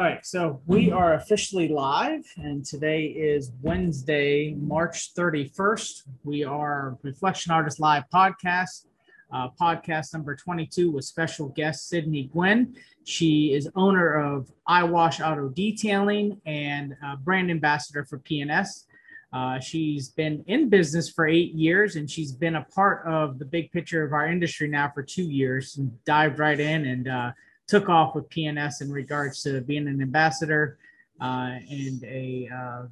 [0.00, 6.04] All right, so we are officially live, and today is Wednesday, March 31st.
[6.24, 8.86] We are Reflection Artist Live podcast,
[9.30, 12.74] uh, podcast number 22 with special guest Sydney Gwen.
[13.04, 18.86] She is owner of iWash Auto Detailing and uh, brand ambassador for PNS.
[19.34, 23.44] Uh, she's been in business for eight years and she's been a part of the
[23.44, 27.32] big picture of our industry now for two years and dived right in and uh,
[27.70, 30.76] took off with PNS in regards to being an ambassador
[31.20, 32.82] uh, and a uh,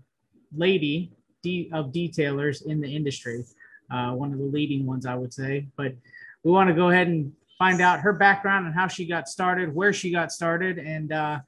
[0.56, 1.12] lady
[1.42, 3.44] de- of detailers in the industry,
[3.90, 5.66] uh, one of the leading ones, I would say.
[5.76, 5.94] But
[6.44, 9.74] we want to go ahead and find out her background and how she got started,
[9.74, 11.40] where she got started, and uh,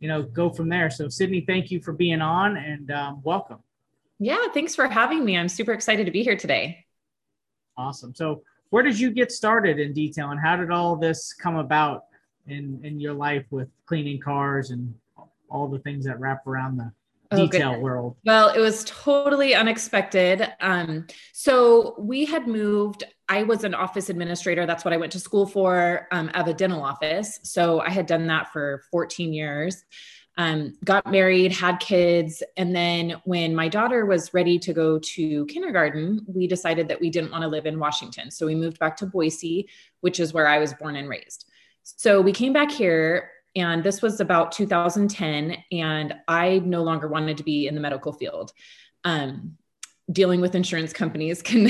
[0.00, 0.90] you know go from there.
[0.90, 3.60] So, Sydney, thank you for being on and um, welcome.
[4.18, 5.38] Yeah, thanks for having me.
[5.38, 6.84] I'm super excited to be here today.
[7.78, 8.12] Awesome.
[8.12, 12.02] So, where did you get started in detail, and How did all this come about?
[12.48, 14.94] In in your life with cleaning cars and
[15.48, 16.92] all the things that wrap around the
[17.32, 18.16] oh, detail world?
[18.24, 20.48] Well, it was totally unexpected.
[20.60, 23.04] Um, so we had moved.
[23.28, 24.66] I was an office administrator.
[24.66, 26.06] That's what I went to school for.
[26.12, 27.40] Um, of a dental office.
[27.42, 29.84] So I had done that for 14 years.
[30.38, 35.46] Um, got married, had kids, and then when my daughter was ready to go to
[35.46, 38.30] kindergarten, we decided that we didn't want to live in Washington.
[38.30, 39.66] So we moved back to Boise,
[40.00, 41.46] which is where I was born and raised.
[41.96, 47.36] So we came back here, and this was about 2010, and I no longer wanted
[47.36, 48.52] to be in the medical field.
[49.04, 49.56] Um,
[50.10, 51.68] dealing with insurance companies can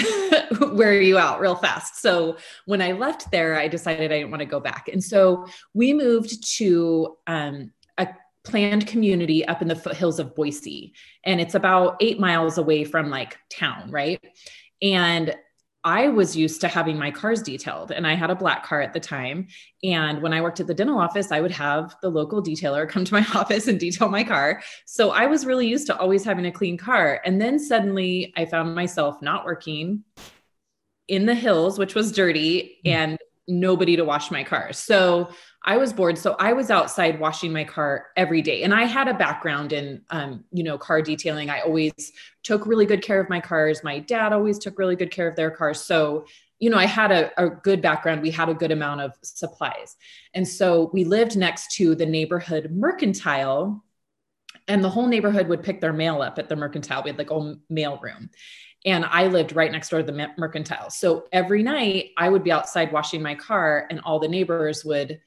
[0.61, 2.01] wear you out real fast.
[2.01, 4.89] So when I left there, I decided I didn't want to go back.
[4.93, 8.09] And so we moved to um, a
[8.45, 10.93] planned community up in the foothills of Boise.
[11.25, 14.23] And it's about eight miles away from like town, right?
[14.83, 15.35] And
[15.87, 18.93] I was used to having my cars detailed and I had a black car at
[18.93, 19.47] the time.
[19.85, 23.05] And when I worked at the dental office, I would have the local detailer come
[23.05, 24.63] to my office and detail my car.
[24.85, 27.21] So I was really used to always having a clean car.
[27.25, 30.03] And then suddenly I found myself not working
[31.07, 32.91] in the hills, which was dirty, hmm.
[32.91, 34.73] and nobody to wash my car.
[34.73, 35.29] So
[35.67, 36.17] I was bored.
[36.17, 38.63] So I was outside washing my car every day.
[38.63, 41.51] And I had a background in, um, you know, car detailing.
[41.51, 42.13] I always
[42.45, 43.83] took really good care of my cars.
[43.83, 45.81] My dad always took really good care of their cars.
[45.81, 46.27] So,
[46.61, 48.23] you know, I had a, a good background.
[48.23, 49.97] We had a good amount of supplies.
[50.35, 53.83] And so we lived next to the neighborhood mercantile
[54.69, 57.03] and the whole neighborhood would pick their mail up at the mercantile.
[57.03, 58.31] We had like a mail room.
[58.85, 60.91] And I lived right next door to the mercantile.
[60.91, 65.21] So every night I would be outside washing my car, and all the neighbors would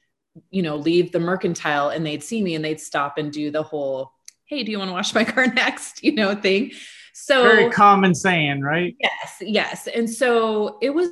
[0.50, 3.62] you know, leave the mercantile and they'd see me and they'd stop and do the
[3.62, 4.12] whole,
[4.44, 6.02] hey, do you want to wash my car next?
[6.02, 6.72] You know, thing.
[7.12, 8.96] So very common saying, right?
[9.00, 9.86] Yes, yes.
[9.88, 11.08] And so it was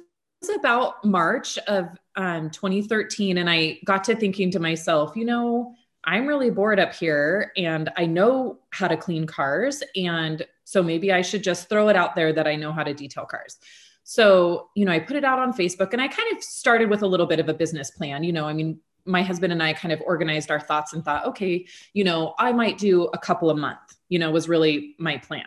[0.59, 3.39] about March of um, 2013.
[3.39, 5.75] And I got to thinking to myself, you know,
[6.05, 9.83] I'm really bored up here and I know how to clean cars.
[9.97, 12.95] And so maybe I should just throw it out there that I know how to
[12.95, 13.59] detail cars.
[14.05, 17.03] So, you know, I put it out on Facebook and I kind of started with
[17.03, 18.25] a little bit of a business plan.
[18.25, 21.27] You know, I mean, my husband and I kind of organized our thoughts and thought,
[21.27, 25.17] okay, you know, I might do a couple a month, you know, was really my
[25.17, 25.47] plan.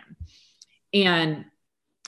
[0.92, 1.46] And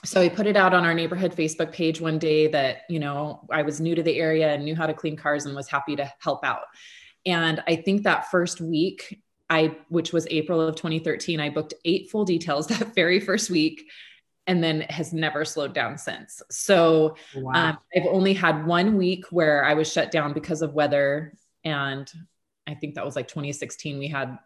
[0.03, 3.47] so I put it out on our neighborhood Facebook page one day that, you know,
[3.49, 5.95] I was new to the area and knew how to clean cars and was happy
[5.95, 6.63] to help out.
[7.25, 12.11] And I think that first week, I, which was April of 2013, I booked eight
[12.11, 13.89] full details that very first week
[14.47, 16.41] and then has never slowed down since.
[16.51, 17.51] So wow.
[17.53, 21.33] um, I've only had one week where I was shut down because of weather
[21.65, 22.09] and
[22.67, 23.99] I think that was like 2016.
[23.99, 24.37] We had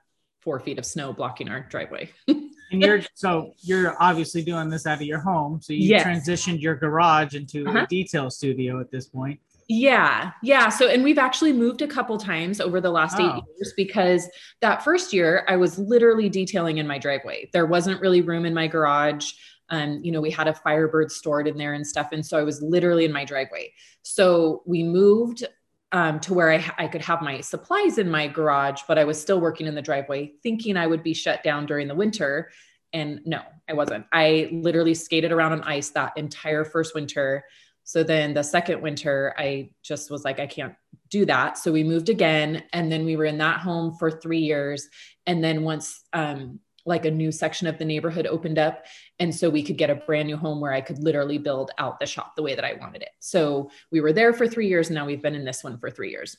[0.41, 2.09] four feet of snow blocking our driveway.
[2.27, 5.61] and you're so you're obviously doing this out of your home.
[5.61, 6.05] So you yes.
[6.05, 7.79] transitioned your garage into uh-huh.
[7.79, 9.39] a detail studio at this point.
[9.71, 10.69] Yeah, yeah.
[10.69, 13.37] So, and we've actually moved a couple times over the last oh.
[13.37, 14.27] eight years because
[14.61, 17.51] that first year I was literally detailing in my driveway.
[17.53, 19.31] There wasn't really room in my garage.
[19.69, 22.07] Um, you know, we had a Firebird stored in there and stuff.
[22.11, 23.71] And so I was literally in my driveway.
[24.01, 25.45] So we moved
[25.91, 29.19] um, to where I, I could have my supplies in my garage, but I was
[29.19, 32.51] still working in the driveway, thinking I would be shut down during the winter.
[32.93, 34.05] And no, I wasn't.
[34.11, 37.43] I literally skated around on ice that entire first winter.
[37.83, 40.75] So then the second winter, I just was like, I can't
[41.09, 41.57] do that.
[41.57, 42.63] So we moved again.
[42.71, 44.87] And then we were in that home for three years.
[45.25, 46.59] And then once um,
[46.89, 48.85] like a new section of the neighborhood opened up.
[49.19, 51.99] And so we could get a brand new home where I could literally build out
[51.99, 53.11] the shop the way that I wanted it.
[53.19, 54.89] So we were there for three years.
[54.89, 56.35] And now we've been in this one for three years.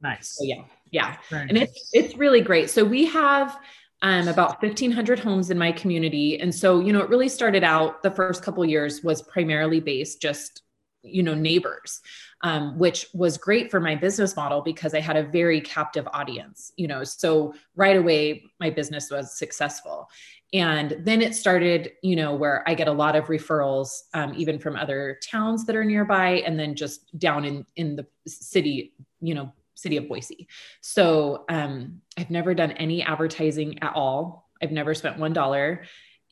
[0.00, 0.36] Nice.
[0.38, 0.62] So yeah.
[0.92, 1.16] Yeah.
[1.30, 1.68] Very and nice.
[1.68, 2.70] it's, it's really great.
[2.70, 3.58] So we have,
[4.02, 6.40] um, about 1500 homes in my community.
[6.40, 10.22] And so, you know, it really started out the first couple years was primarily based
[10.22, 10.62] just,
[11.02, 12.00] you know, neighbors
[12.42, 16.72] um, which was great for my business model because I had a very captive audience,
[16.76, 17.04] you know.
[17.04, 20.08] So right away, my business was successful.
[20.52, 24.58] And then it started, you know, where I get a lot of referrals, um, even
[24.58, 29.34] from other towns that are nearby, and then just down in in the city, you
[29.34, 30.48] know, city of Boise.
[30.80, 34.50] So um, I've never done any advertising at all.
[34.62, 35.82] I've never spent one dollar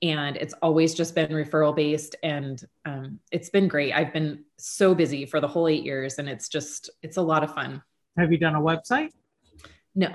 [0.03, 3.93] and it's always just been referral based and um, it's been great.
[3.93, 7.43] I've been so busy for the whole eight years and it's just it's a lot
[7.43, 7.83] of fun.
[8.17, 9.11] Have you done a website?
[9.95, 10.13] No.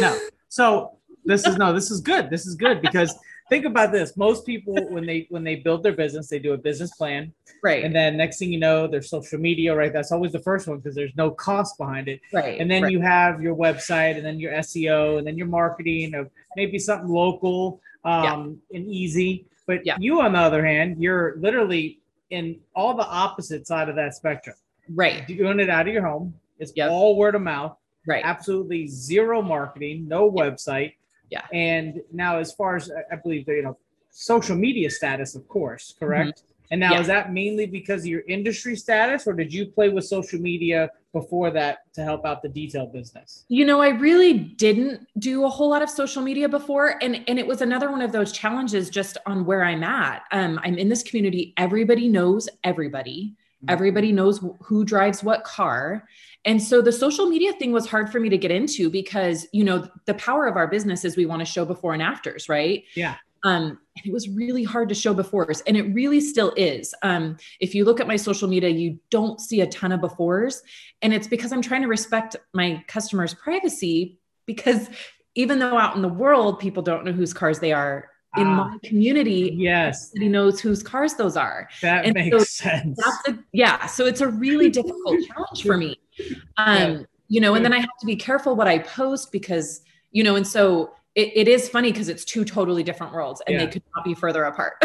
[0.00, 0.18] No.
[0.48, 2.30] So this is no this is good.
[2.30, 3.12] This is good because
[3.50, 4.16] think about this.
[4.16, 7.32] Most people when they when they build their business they do a business plan.
[7.60, 7.82] Right.
[7.82, 9.92] And then next thing you know there's social media right?
[9.92, 12.20] That's always the first one because there's no cost behind it.
[12.32, 12.92] Right and then right.
[12.92, 17.08] you have your website and then your seo and then your marketing of maybe something
[17.08, 18.78] local um, yeah.
[18.78, 19.46] and easy.
[19.66, 19.96] But yeah.
[19.98, 24.56] you, on the other hand, you're literally in all the opposite side of that spectrum.
[24.88, 25.26] Right.
[25.26, 26.34] Doing it out of your home.
[26.58, 26.90] It's yep.
[26.90, 27.76] all word of mouth.
[28.06, 28.22] Right.
[28.24, 30.54] Absolutely zero marketing, no yep.
[30.54, 30.94] website.
[31.30, 31.46] Yeah.
[31.52, 33.78] And now, as far as I believe, you know,
[34.10, 36.42] social media status, of course, correct.
[36.42, 36.53] Mm-hmm.
[36.70, 37.00] And now, yeah.
[37.00, 40.90] is that mainly because of your industry status, or did you play with social media
[41.12, 43.44] before that to help out the detail business?
[43.48, 47.38] You know, I really didn't do a whole lot of social media before, and and
[47.38, 50.22] it was another one of those challenges just on where I'm at.
[50.32, 51.52] Um, I'm in this community.
[51.56, 53.34] Everybody knows everybody.
[53.64, 53.72] Mm-hmm.
[53.72, 56.04] Everybody knows who drives what car.
[56.46, 59.64] And so the social media thing was hard for me to get into because, you
[59.64, 62.84] know, the power of our business is we want to show before and afters, right?
[62.94, 63.16] Yeah.
[63.44, 66.94] Um, and it was really hard to show befores, and it really still is.
[67.02, 70.56] Um, if you look at my social media, you don't see a ton of befores,
[71.02, 74.18] and it's because I'm trying to respect my customers' privacy.
[74.46, 74.88] Because
[75.34, 78.68] even though out in the world people don't know whose cars they are, in ah,
[78.68, 81.68] my community, yes, he knows whose cars those are.
[81.82, 83.00] That and makes so sense.
[83.28, 86.00] A, yeah, so it's a really difficult challenge for me.
[86.58, 86.98] Um, yeah.
[87.26, 89.80] you know, and then I have to be careful what I post because
[90.12, 93.54] you know, and so it, it is funny because it's two totally different worlds and
[93.54, 93.64] yeah.
[93.64, 94.74] they could not be further apart.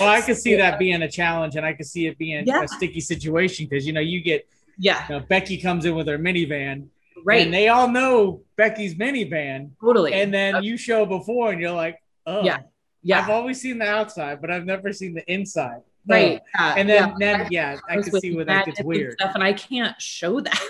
[0.00, 2.62] well, I could see that being a challenge and I could see it being yeah.
[2.62, 4.46] a sticky situation because, you know, you get,
[4.78, 6.88] yeah, you know, Becky comes in with her minivan.
[7.24, 7.42] Right.
[7.42, 9.70] And they all know Becky's minivan.
[9.80, 10.14] Totally.
[10.14, 10.66] And then okay.
[10.66, 12.60] you show before and you're like, oh, yeah.
[13.02, 13.20] Yeah.
[13.20, 15.80] I've always seen the outside, but I've never seen the inside.
[16.06, 16.40] Right.
[16.58, 19.14] Uh, and then, yeah, then, yeah I, I can see where that gets weird.
[19.14, 20.60] Stuff, and I can't show that.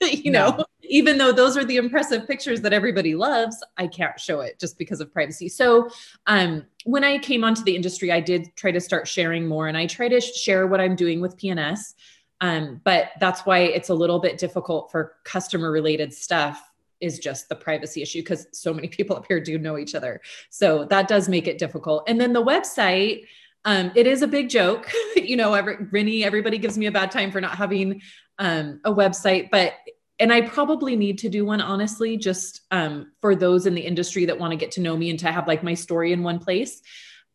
[0.00, 0.50] you no.
[0.50, 4.58] know, even though those are the impressive pictures that everybody loves, I can't show it
[4.58, 5.48] just because of privacy.
[5.48, 5.88] So,
[6.26, 9.76] um, when I came onto the industry, I did try to start sharing more and
[9.76, 11.94] I try to share what I'm doing with PNS.
[12.40, 16.60] Um, but that's why it's a little bit difficult for customer related stuff
[17.00, 20.20] is just the privacy issue because so many people up here do know each other.
[20.48, 22.04] So that does make it difficult.
[22.08, 23.24] And then the website,
[23.64, 24.90] um, it is a big joke.
[25.16, 28.00] you know, every, Renny, everybody gives me a bad time for not having
[28.38, 29.74] um, a website, but
[30.20, 34.26] and I probably need to do one honestly, just um, for those in the industry
[34.26, 36.38] that want to get to know me and to have like my story in one
[36.38, 36.82] place.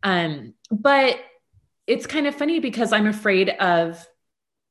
[0.04, 1.20] Um, but
[1.88, 4.08] it's kind of funny because I'm afraid of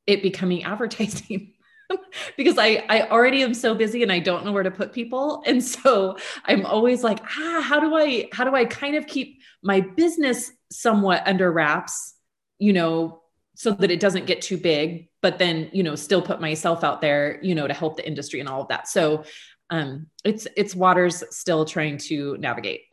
[0.06, 1.50] it becoming advertising.
[2.36, 5.42] because I I already am so busy and I don't know where to put people
[5.44, 6.16] and so
[6.46, 10.50] I'm always like ah how do I how do I kind of keep my business
[10.70, 12.14] somewhat under wraps
[12.58, 13.20] you know
[13.54, 17.00] so that it doesn't get too big but then you know still put myself out
[17.00, 18.86] there you know to help the industry and all of that.
[18.86, 19.24] So
[19.70, 22.82] um it's it's waters still trying to navigate.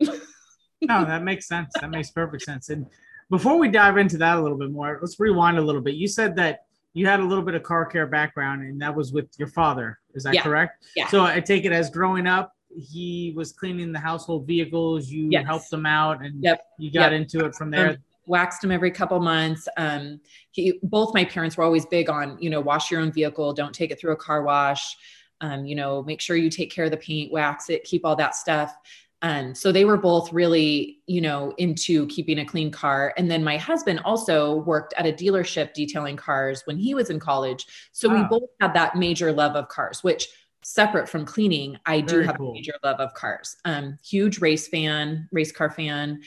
[0.84, 1.72] No that makes sense.
[1.80, 2.68] That makes perfect sense.
[2.68, 2.86] And
[3.30, 5.94] before we dive into that a little bit more let's rewind a little bit.
[5.94, 9.12] You said that you had a little bit of car care background and that was
[9.12, 10.00] with your father.
[10.16, 10.42] Is that yeah.
[10.42, 10.84] correct?
[10.96, 11.06] Yeah.
[11.06, 15.08] So i take it as growing up he was cleaning the household vehicles.
[15.08, 15.46] You yes.
[15.46, 16.64] helped him out and yep.
[16.80, 17.20] you got yep.
[17.20, 19.68] into it from there waxed him every couple months.
[19.76, 23.52] Um, he, both my parents were always big on, you know, wash your own vehicle,
[23.52, 24.96] don't take it through a car wash.
[25.40, 28.14] Um, you know, make sure you take care of the paint, wax it, keep all
[28.16, 28.76] that stuff.
[29.22, 33.14] And so they were both really, you know, into keeping a clean car.
[33.16, 37.20] And then my husband also worked at a dealership detailing cars when he was in
[37.20, 37.66] college.
[37.92, 38.16] So wow.
[38.16, 40.28] we both had that major love of cars, which
[40.62, 42.50] separate from cleaning, I do have cool.
[42.50, 43.56] a major love of cars.
[43.64, 46.22] Um, huge race fan, race car fan.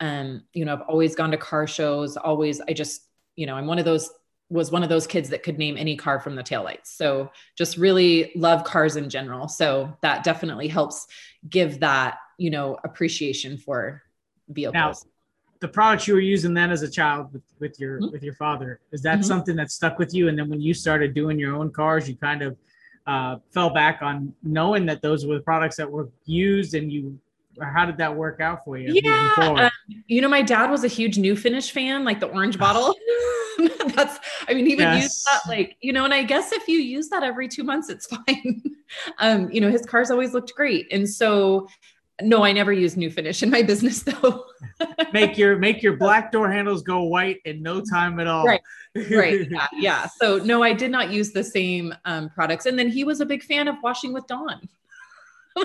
[0.00, 3.02] Um, you know, I've always gone to car shows, always, I just,
[3.36, 4.10] you know, I'm one of those
[4.50, 6.86] was one of those kids that could name any car from the taillights.
[6.86, 9.46] So just really love cars in general.
[9.46, 11.06] So that definitely helps
[11.48, 14.02] give that, you know, appreciation for
[14.48, 14.74] vehicles.
[14.74, 15.10] Now,
[15.60, 18.12] the products you were using then as a child with, with your mm-hmm.
[18.12, 19.22] with your father, is that mm-hmm.
[19.22, 20.28] something that stuck with you?
[20.28, 22.56] And then when you started doing your own cars, you kind of
[23.06, 27.18] uh, fell back on knowing that those were the products that were used and you
[27.66, 28.98] how did that work out for you?
[29.02, 29.70] Yeah, um,
[30.06, 32.94] you know, my dad was a huge Nu Finish fan, like the orange bottle.
[33.94, 35.02] That's, I mean, he would yes.
[35.02, 37.88] use that, like, you know, and I guess if you use that every two months,
[37.88, 38.62] it's fine.
[39.18, 41.68] um, you know, his cars always looked great, and so
[42.22, 44.44] no, I never use Nu Finish in my business though.
[45.12, 48.44] make your make your black door handles go white in no time at all.
[48.44, 48.60] Right.
[49.10, 49.50] Right.
[49.50, 49.66] Yeah.
[49.72, 50.06] yeah.
[50.20, 52.66] So no, I did not use the same um, products.
[52.66, 54.68] And then he was a big fan of washing with Dawn.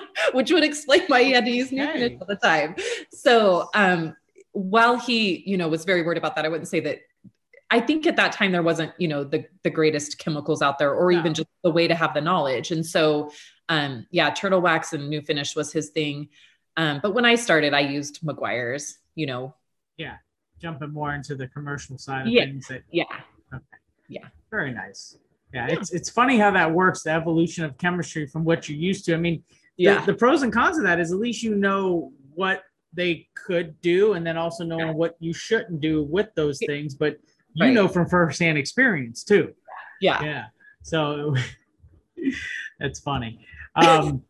[0.33, 2.75] which would explain why he had to use Nu Finish all the time.
[3.11, 4.15] So um,
[4.51, 6.99] while he, you know, was very worried about that, I wouldn't say that.
[7.71, 10.93] I think at that time there wasn't, you know, the the greatest chemicals out there,
[10.93, 12.71] or even just the way to have the knowledge.
[12.71, 13.31] And so,
[13.69, 16.29] um, yeah, turtle wax and Nu Finish was his thing.
[16.77, 18.99] Um, but when I started, I used Meguiar's.
[19.15, 19.55] You know.
[19.97, 20.17] Yeah,
[20.61, 22.45] jumping more into the commercial side of yeah.
[22.45, 22.67] things.
[22.67, 23.03] That, yeah.
[23.53, 23.63] Okay.
[24.09, 24.27] Yeah.
[24.51, 25.17] Very nice.
[25.53, 27.03] Yeah, yeah, it's it's funny how that works.
[27.03, 29.13] The evolution of chemistry from what you're used to.
[29.13, 29.43] I mean,
[29.77, 29.99] yeah.
[30.01, 32.63] The, the, pros and cons of that is at least you know what
[32.95, 34.93] they could do and then also knowing yeah.
[34.93, 37.17] what you shouldn't do with those things but
[37.53, 37.73] you right.
[37.73, 39.53] know from firsthand experience too
[40.01, 40.45] yeah yeah
[40.81, 41.35] so
[42.79, 44.23] that's funny um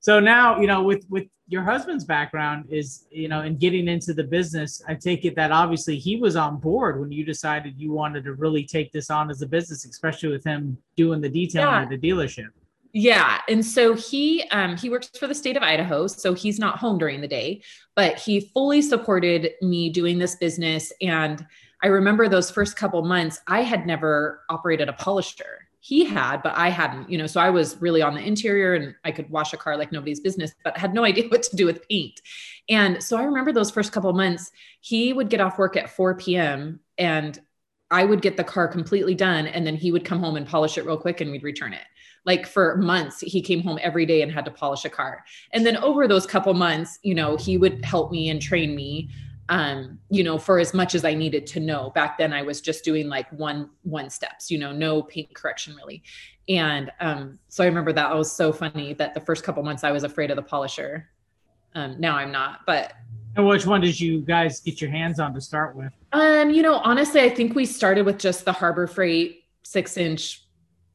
[0.00, 4.14] so now you know with with your husband's background is you know in getting into
[4.14, 7.92] the business i take it that obviously he was on board when you decided you
[7.92, 11.68] wanted to really take this on as a business especially with him doing the detailing
[11.68, 11.82] yeah.
[11.82, 12.48] at the dealership
[12.96, 16.78] yeah, and so he um, he works for the state of Idaho, so he's not
[16.78, 17.60] home during the day,
[17.96, 20.92] but he fully supported me doing this business.
[21.02, 21.44] And
[21.82, 25.66] I remember those first couple months, I had never operated a polisher.
[25.80, 27.26] He had, but I hadn't, you know.
[27.26, 30.20] So I was really on the interior, and I could wash a car like nobody's
[30.20, 32.20] business, but had no idea what to do with paint.
[32.68, 36.14] And so I remember those first couple months, he would get off work at 4
[36.14, 36.78] p.m.
[36.96, 37.40] and
[37.90, 40.78] I would get the car completely done, and then he would come home and polish
[40.78, 41.82] it real quick, and we'd return it
[42.24, 45.24] like for months he came home every day and had to polish a car.
[45.52, 49.10] And then over those couple months you know he would help me and train me
[49.50, 51.90] um you know for as much as i needed to know.
[51.90, 55.74] Back then i was just doing like one one steps you know no paint correction
[55.76, 56.02] really.
[56.48, 59.92] And um so i remember that was so funny that the first couple months i
[59.92, 61.08] was afraid of the polisher.
[61.74, 62.94] Um now i'm not but
[63.36, 65.92] and which one did you guys get your hands on to start with?
[66.12, 70.43] Um you know honestly i think we started with just the harbor freight six inch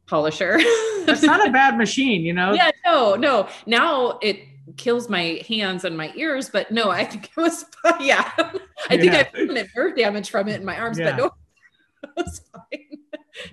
[0.10, 0.60] polisher.
[1.06, 2.54] That's not a bad machine, you know?
[2.60, 3.48] Yeah, no, no.
[3.66, 4.39] Now it
[4.78, 7.66] kills my hands and my ears, but no, I think it was,
[8.00, 8.30] yeah.
[8.89, 9.20] I think yeah.
[9.20, 11.12] I permanent nerve damage from it in my arms, yeah.
[11.12, 11.25] but no,
[12.04, 12.86] it was fine.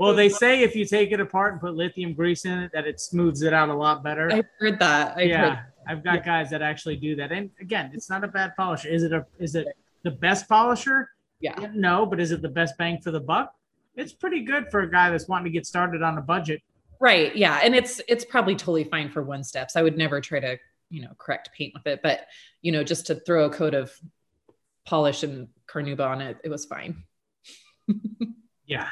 [0.00, 2.86] Well, they say if you take it apart and put lithium grease in it, that
[2.86, 4.32] it smooths it out a lot better.
[4.32, 5.16] I've heard that.
[5.16, 6.24] I've yeah, heard I've got yeah.
[6.24, 7.30] guys that actually do that.
[7.30, 8.88] And again, it's not a bad polisher.
[8.88, 9.24] Is it a?
[9.38, 9.68] Is it
[10.02, 11.10] the best polisher?
[11.40, 11.70] Yeah.
[11.72, 13.54] No, but is it the best bang for the buck?
[13.96, 16.62] It's pretty good for a guy that's wanting to get started on a budget.
[17.00, 17.34] Right.
[17.34, 17.60] Yeah.
[17.62, 19.76] And it's it's probably totally fine for one steps.
[19.76, 20.58] I would never try to,
[20.90, 22.26] you know, correct paint with it, but
[22.62, 23.92] you know, just to throw a coat of
[24.86, 27.02] polish and carnauba on it, it was fine.
[28.66, 28.88] yeah.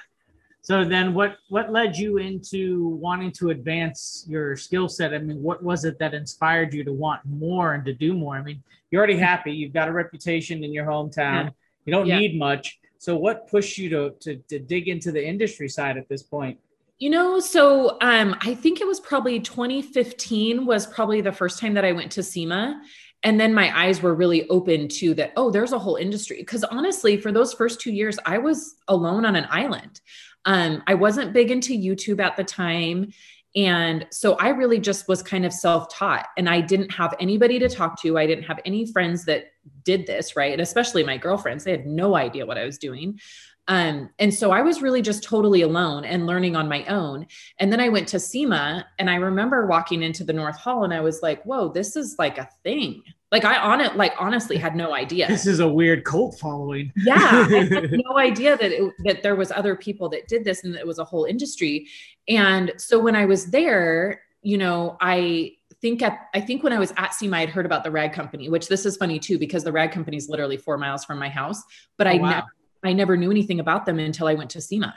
[0.60, 5.12] So then what what led you into wanting to advance your skill set?
[5.12, 8.36] I mean, what was it that inspired you to want more and to do more?
[8.36, 9.52] I mean, you're already happy.
[9.52, 11.44] You've got a reputation in your hometown.
[11.44, 11.50] Yeah.
[11.84, 12.18] You don't yeah.
[12.18, 12.78] need much.
[13.04, 16.58] So what pushed you to, to, to dig into the industry side at this point?
[16.98, 21.74] You know, so um, I think it was probably 2015 was probably the first time
[21.74, 22.80] that I went to SEMA.
[23.22, 25.34] And then my eyes were really open to that.
[25.36, 26.38] Oh, there's a whole industry.
[26.38, 30.00] Because honestly, for those first two years, I was alone on an island.
[30.46, 33.12] Um, I wasn't big into YouTube at the time.
[33.56, 37.58] And so I really just was kind of self taught and I didn't have anybody
[37.60, 38.18] to talk to.
[38.18, 39.52] I didn't have any friends that
[39.84, 40.52] did this, right?
[40.52, 43.20] And especially my girlfriends, they had no idea what I was doing.
[43.66, 47.26] Um, and so I was really just totally alone and learning on my own.
[47.58, 50.92] And then I went to SEMA and I remember walking into the North Hall and
[50.92, 53.02] I was like, whoa, this is like a thing.
[53.34, 55.26] Like I on it, like honestly had no idea.
[55.26, 56.92] This is a weird cult following.
[56.96, 57.16] Yeah.
[57.50, 60.76] I had no idea that it, that there was other people that did this and
[60.76, 61.88] it was a whole industry.
[62.28, 66.78] And so when I was there, you know, I think at I think when I
[66.78, 69.36] was at SEMA, I had heard about the rag company, which this is funny too,
[69.36, 71.60] because the rag company is literally four miles from my house.
[71.98, 72.30] But oh, I wow.
[72.30, 72.46] never
[72.84, 74.94] I never knew anything about them until I went to SEMA.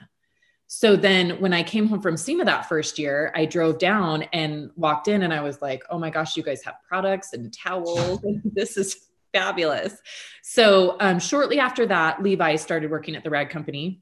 [0.68, 4.70] So then when I came home from SEMA that first year, I drove down and
[4.76, 8.24] walked in and I was like, oh my gosh, you guys have products and towels.
[8.44, 9.98] this is fabulous.
[10.44, 14.02] So um, shortly after that, Levi started working at the rag company.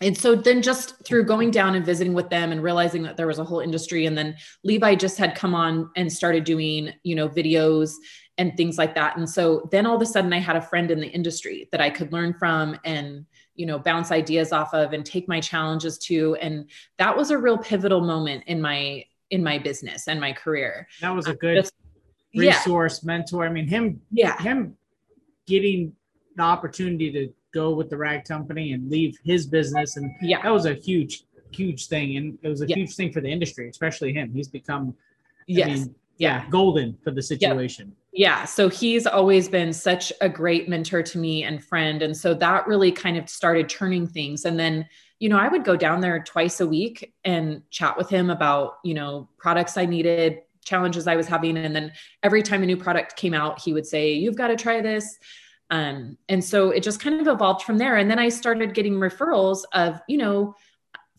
[0.00, 3.28] and so then just through going down and visiting with them and realizing that there
[3.28, 7.14] was a whole industry and then levi just had come on and started doing you
[7.14, 7.92] know videos
[8.38, 10.90] and things like that and so then all of a sudden i had a friend
[10.90, 14.92] in the industry that i could learn from and you know bounce ideas off of
[14.92, 16.34] and take my challenges to.
[16.36, 16.68] And
[16.98, 20.88] that was a real pivotal moment in my in my business and my career.
[21.00, 21.74] That was a um, good just,
[22.34, 23.06] resource yeah.
[23.06, 23.46] mentor.
[23.46, 24.40] I mean him yeah.
[24.40, 24.76] him
[25.46, 25.92] getting
[26.36, 29.96] the opportunity to go with the rag company and leave his business.
[29.96, 30.42] And yeah.
[30.42, 32.16] that was a huge huge thing.
[32.16, 34.32] And it was a huge thing for the industry especially him.
[34.32, 34.94] He's become
[35.46, 35.68] yes.
[35.68, 36.48] I mean, yeah.
[36.50, 41.44] golden for the situation yeah so he's always been such a great mentor to me
[41.44, 44.86] and friend and so that really kind of started turning things and then
[45.18, 48.78] you know i would go down there twice a week and chat with him about
[48.84, 51.92] you know products i needed challenges i was having and then
[52.22, 55.18] every time a new product came out he would say you've got to try this
[55.72, 57.96] um, and so it just kind of evolved from there.
[57.96, 60.54] And then I started getting referrals of, you know,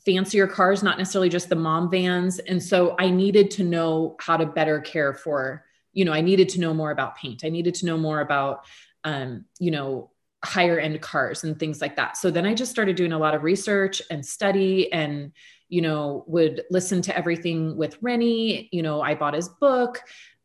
[0.05, 2.38] fancier cars, not necessarily just the mom vans.
[2.38, 6.50] And so I needed to know how to better care for, you know, I needed
[6.50, 7.43] to know more about paint.
[7.45, 8.65] I needed to know more about,
[9.03, 10.12] um, you know,
[10.43, 12.17] higher end cars and things like that.
[12.17, 15.31] So then I just started doing a lot of research and study and,
[15.69, 18.67] you know, would listen to everything with Renny.
[18.71, 20.01] You know, I bought his book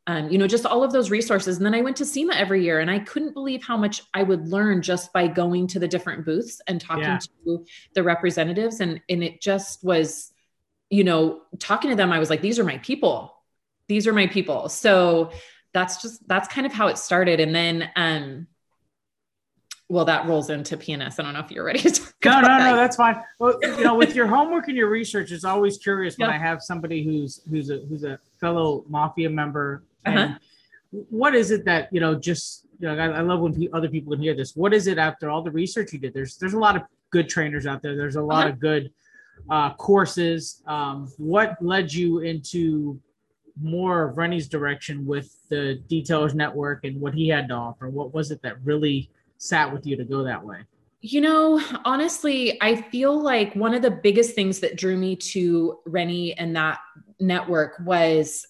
[0.09, 1.59] um, you know, just all of those resources.
[1.59, 4.23] And then I went to SEMA every year and I couldn't believe how much I
[4.23, 7.19] would learn just by going to the different booths and talking yeah.
[7.45, 8.81] to the representatives.
[8.81, 10.33] And, and it just was,
[10.89, 13.38] you know, talking to them, I was like, these are my people.
[13.89, 14.69] These are my people.
[14.69, 15.31] So
[15.73, 17.41] that's just, that's kind of how it started.
[17.41, 18.47] And then, um,
[19.89, 21.19] well, that rolls into PNS.
[21.19, 22.71] I don't know if you're ready to talk No, no, that.
[22.71, 23.23] no, that's fine.
[23.39, 26.37] Well, you know, with your homework and your research, it's always curious when yeah.
[26.37, 30.35] I have somebody who's who's a who's a fellow mafia member uh-huh.
[30.91, 32.15] what is it that you know?
[32.15, 34.57] Just you know, I, I love when pe- other people can hear this.
[34.57, 36.15] What is it after all the research you did?
[36.15, 37.97] There's there's a lot of good trainers out there.
[37.97, 38.51] There's a lot uh-huh.
[38.51, 38.93] of good
[39.51, 40.63] uh, courses.
[40.67, 43.01] Um, what led you into
[43.61, 47.89] more of Renny's direction with the Detailers Network and what he had to offer?
[47.89, 50.59] What was it that really sat with you to go that way?
[51.01, 55.79] You know, honestly, I feel like one of the biggest things that drew me to
[55.87, 56.81] Renny and that
[57.21, 58.47] network was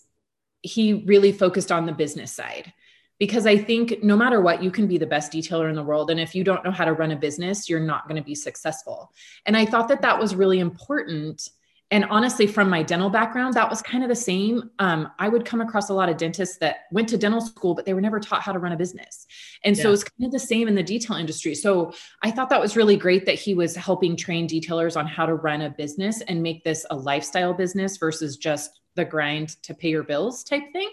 [0.62, 2.72] he really focused on the business side
[3.18, 6.10] because I think no matter what, you can be the best detailer in the world.
[6.10, 8.34] And if you don't know how to run a business, you're not going to be
[8.34, 9.12] successful.
[9.44, 11.48] And I thought that that was really important.
[11.90, 14.70] And honestly, from my dental background, that was kind of the same.
[14.78, 17.86] Um, I would come across a lot of dentists that went to dental school, but
[17.86, 19.26] they were never taught how to run a business.
[19.64, 19.82] And yeah.
[19.84, 21.54] so it's kind of the same in the detail industry.
[21.54, 25.24] So I thought that was really great that he was helping train detailers on how
[25.24, 29.72] to run a business and make this a lifestyle business versus just the grind to
[29.72, 30.90] pay your bills type thing.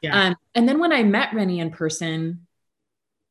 [0.00, 0.28] Yeah.
[0.28, 2.46] Um, and then when I met Renny in person,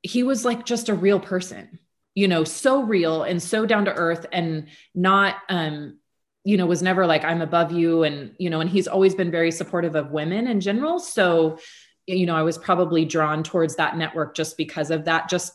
[0.01, 1.79] he was like just a real person,
[2.13, 5.99] you know, so real and so down to earth and not, um,
[6.45, 8.03] you know, was never like, I'm above you.
[8.03, 10.99] And, you know, and he's always been very supportive of women in general.
[10.99, 11.57] So,
[12.05, 15.53] you know, I was probably drawn towards that network just because of that, just,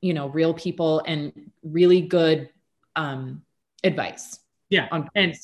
[0.00, 2.48] you know, real people and really good
[2.96, 3.42] um,
[3.84, 4.40] advice.
[4.70, 4.88] Yeah.
[4.90, 5.34] On- and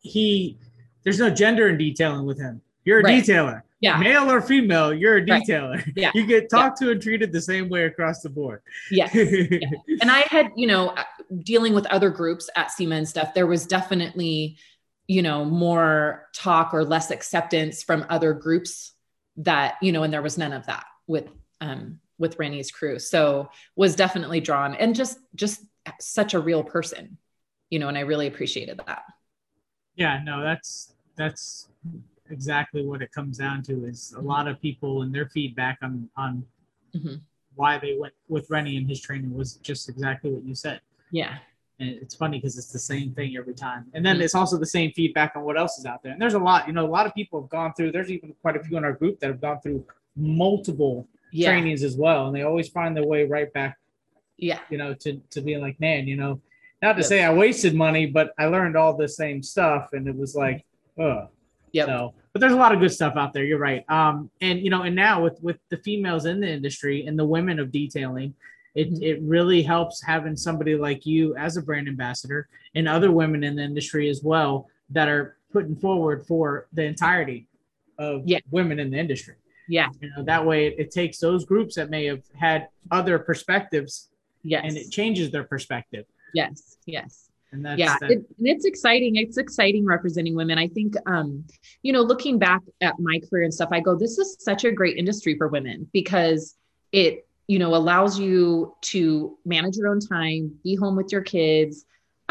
[0.00, 0.58] he,
[1.02, 2.60] there's no gender in detailing with him.
[2.84, 3.24] You're a right.
[3.24, 3.62] detailer.
[3.80, 3.98] Yeah.
[3.98, 5.76] Male or female, you're a detailer.
[5.76, 5.92] Right.
[5.96, 6.10] Yeah.
[6.14, 6.88] You get talked yeah.
[6.88, 8.60] to and treated the same way across the board.
[8.90, 9.14] Yes.
[9.14, 9.68] yeah.
[10.02, 10.94] And I had, you know,
[11.42, 14.58] dealing with other groups at SEMA and stuff, there was definitely,
[15.06, 18.92] you know, more talk or less acceptance from other groups
[19.38, 21.28] that, you know, and there was none of that with
[21.60, 22.98] um with Renny's crew.
[22.98, 25.62] So was definitely drawn and just just
[26.00, 27.18] such a real person,
[27.70, 29.04] you know, and I really appreciated that.
[29.94, 31.68] Yeah, no, that's that's
[32.30, 36.08] exactly what it comes down to is a lot of people and their feedback on
[36.16, 36.44] on
[36.94, 37.16] mm-hmm.
[37.54, 40.80] why they went with Renny and his training was just exactly what you said.
[41.10, 41.38] Yeah.
[41.78, 43.86] And it's funny because it's the same thing every time.
[43.92, 44.22] And then mm-hmm.
[44.22, 46.12] it's also the same feedback on what else is out there.
[46.12, 48.34] And there's a lot, you know, a lot of people have gone through, there's even
[48.40, 49.84] quite a few in our group that have gone through
[50.16, 51.50] multiple yeah.
[51.50, 52.26] trainings as well.
[52.26, 53.76] And they always find their way right back,
[54.38, 56.40] yeah, you know, to, to being like, man, you know,
[56.80, 57.06] not to yep.
[57.06, 59.90] say I wasted money, but I learned all the same stuff.
[59.92, 60.64] And it was like,
[60.98, 61.28] oh,
[61.72, 61.86] yeah.
[61.86, 63.44] So, but there's a lot of good stuff out there.
[63.44, 63.84] You're right.
[63.90, 67.24] Um, and you know, and now with with the females in the industry and the
[67.24, 68.34] women of detailing,
[68.76, 73.42] it it really helps having somebody like you as a brand ambassador and other women
[73.42, 77.48] in the industry as well that are putting forward for the entirety
[77.98, 78.38] of yeah.
[78.50, 79.34] women in the industry.
[79.68, 79.88] Yeah.
[80.00, 84.10] You know, that way it, it takes those groups that may have had other perspectives.
[84.42, 84.64] Yes.
[84.64, 86.04] And it changes their perspective.
[86.34, 86.76] Yes.
[86.86, 87.30] Yes.
[87.52, 88.10] And that's yeah, that.
[88.10, 89.16] it, it's exciting.
[89.16, 90.58] It's exciting representing women.
[90.58, 91.44] I think, um,
[91.82, 94.70] you know, looking back at my career and stuff, I go, this is such a
[94.70, 96.54] great industry for women because
[96.92, 101.84] it, you know, allows you to manage your own time, be home with your kids,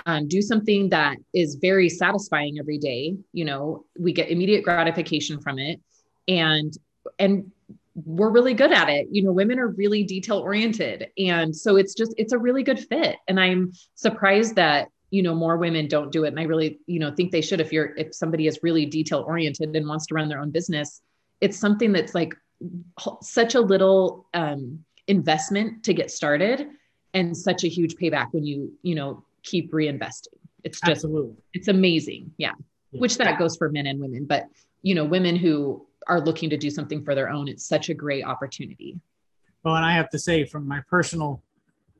[0.05, 3.15] um, do something that is very satisfying every day.
[3.33, 5.79] You know we get immediate gratification from it.
[6.27, 6.73] And
[7.19, 7.51] and
[7.95, 9.07] we're really good at it.
[9.11, 11.07] You know women are really detail oriented.
[11.17, 13.17] And so it's just it's a really good fit.
[13.27, 16.29] And i'm surprised that you know more women don't do it.
[16.29, 19.23] And i really you know think they should if you're if somebody is really detail
[19.25, 21.01] oriented and wants to run their own business.
[21.41, 22.35] It's something that's like
[23.21, 26.67] such a little um, investment to get started
[27.13, 30.27] and such a huge payback when you you know keep reinvesting
[30.63, 31.35] it's just Absolutely.
[31.53, 32.51] it's amazing yeah.
[32.91, 34.47] yeah which that goes for men and women but
[34.81, 37.93] you know women who are looking to do something for their own it's such a
[37.93, 38.99] great opportunity
[39.63, 41.41] well and i have to say from my personal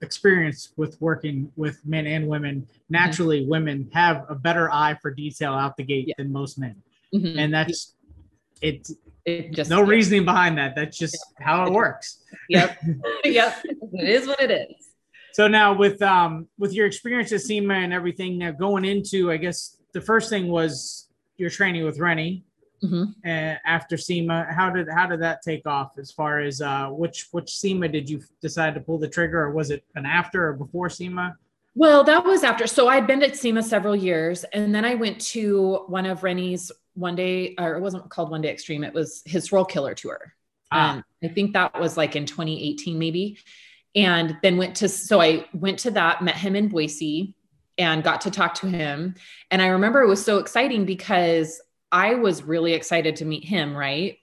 [0.02, 2.80] experience with working with men and women mm-hmm.
[2.90, 3.52] naturally mm-hmm.
[3.52, 6.14] women have a better eye for detail out the gate yeah.
[6.18, 6.76] than most men
[7.14, 7.38] mm-hmm.
[7.38, 7.94] and that's
[8.62, 8.90] it
[9.26, 9.90] it just no yeah.
[9.90, 10.76] reasoning behind that.
[10.76, 11.46] That's just yeah.
[11.46, 12.20] how it works.
[12.48, 12.78] Yep.
[13.24, 13.58] yep.
[13.66, 14.90] It is what it is.
[15.34, 19.38] So now with um with your experience at SEMA and everything now going into, I
[19.38, 21.08] guess the first thing was
[21.38, 22.44] your training with Renny.
[22.84, 23.04] Mm-hmm.
[23.24, 27.30] And after SEMA, how did how did that take off as far as uh which
[27.32, 30.54] which SEMA did you decide to pull the trigger or was it an after or
[30.54, 31.36] before SEMA?
[31.74, 32.68] Well, that was after.
[32.68, 36.72] So I'd been at SEMA several years, and then I went to one of Renny's
[36.96, 38.84] one day, or it wasn't called One Day Extreme.
[38.84, 40.34] It was his Roll Killer tour.
[40.72, 40.96] Ah.
[40.96, 43.38] Um, I think that was like in 2018, maybe.
[43.96, 47.34] And then went to, so I went to that, met him in Boise
[47.78, 49.16] and got to talk to him.
[49.52, 53.76] And I remember it was so exciting because I was really excited to meet him,
[53.76, 54.18] right?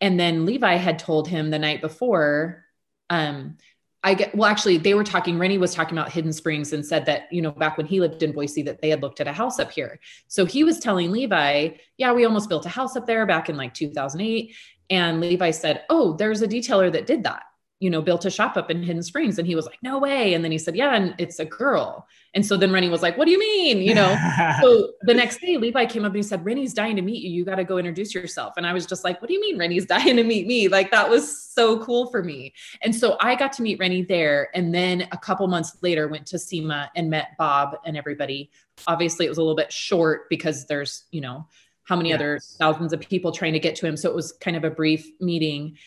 [0.00, 2.64] And then Levi had told him the night before,
[3.10, 3.58] um,
[4.02, 5.38] I get well, actually, they were talking.
[5.38, 8.22] Renny was talking about Hidden Springs and said that, you know, back when he lived
[8.22, 10.00] in Boise, that they had looked at a house up here.
[10.26, 13.56] So he was telling Levi, Yeah, we almost built a house up there back in
[13.56, 14.54] like 2008.
[14.88, 17.42] And Levi said, Oh, there's a detailer that did that
[17.80, 19.38] you know, built a shop up in Hidden Springs.
[19.38, 20.34] And he was like, no way.
[20.34, 22.06] And then he said, yeah, and it's a girl.
[22.34, 23.78] And so then Renny was like, what do you mean?
[23.78, 24.16] You know,
[24.60, 27.30] so the next day Levi came up and he said, Renny's dying to meet you.
[27.30, 28.52] You got to go introduce yourself.
[28.58, 30.68] And I was just like, what do you mean Renny's dying to meet me?
[30.68, 32.52] Like that was so cool for me.
[32.82, 34.50] And so I got to meet Renny there.
[34.54, 38.50] And then a couple months later went to SEMA and met Bob and everybody.
[38.86, 41.46] Obviously it was a little bit short because there's, you know,
[41.84, 42.16] how many yes.
[42.16, 43.96] other thousands of people trying to get to him.
[43.96, 45.78] So it was kind of a brief meeting.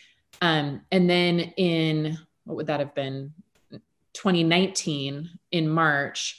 [0.44, 3.32] Um, and then in what would that have been
[4.12, 6.38] 2019 in March,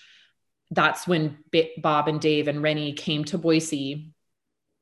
[0.70, 1.40] that's when
[1.80, 4.12] Bob and Dave and Renny came to Boise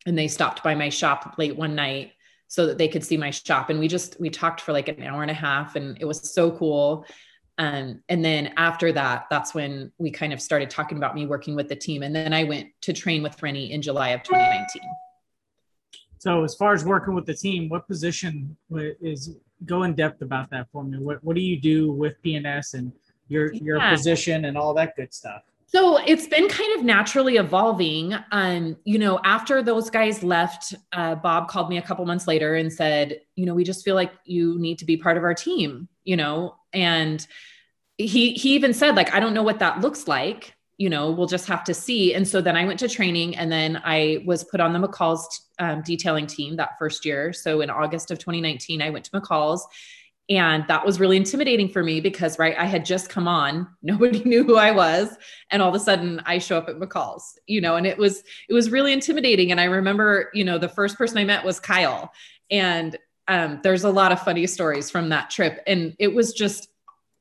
[0.06, 2.12] and they stopped by my shop late one night
[2.50, 3.70] so that they could see my shop.
[3.70, 6.34] And we just, we talked for like an hour and a half and it was
[6.34, 7.06] so cool.
[7.58, 11.56] Um, and then after that, that's when we kind of started talking about me working
[11.56, 12.04] with the team.
[12.04, 14.82] And then I went to train with Renny in July of 2019.
[16.24, 20.50] So as far as working with the team, what position is go in depth about
[20.52, 20.98] that for me?
[20.98, 22.94] What what do you do with PNS and
[23.28, 23.92] your your yeah.
[23.92, 25.42] position and all that good stuff?
[25.66, 28.16] So it's been kind of naturally evolving.
[28.32, 32.56] Um, you know, after those guys left, uh, Bob called me a couple months later
[32.56, 35.34] and said, you know, we just feel like you need to be part of our
[35.34, 37.28] team, you know, and
[37.98, 41.28] he he even said like, I don't know what that looks like, you know, we'll
[41.28, 42.14] just have to see.
[42.14, 45.48] And so then I went to training and then I was put on the McCall's
[45.60, 47.32] um, detailing team that first year.
[47.32, 49.68] So in August of 2019, I went to McCall's
[50.30, 54.24] and that was really intimidating for me because, right, I had just come on, nobody
[54.24, 55.10] knew who I was.
[55.52, 58.24] And all of a sudden I show up at McCall's, you know, and it was,
[58.50, 59.52] it was really intimidating.
[59.52, 62.12] And I remember, you know, the first person I met was Kyle.
[62.50, 65.62] And um, there's a lot of funny stories from that trip.
[65.68, 66.70] And it was just,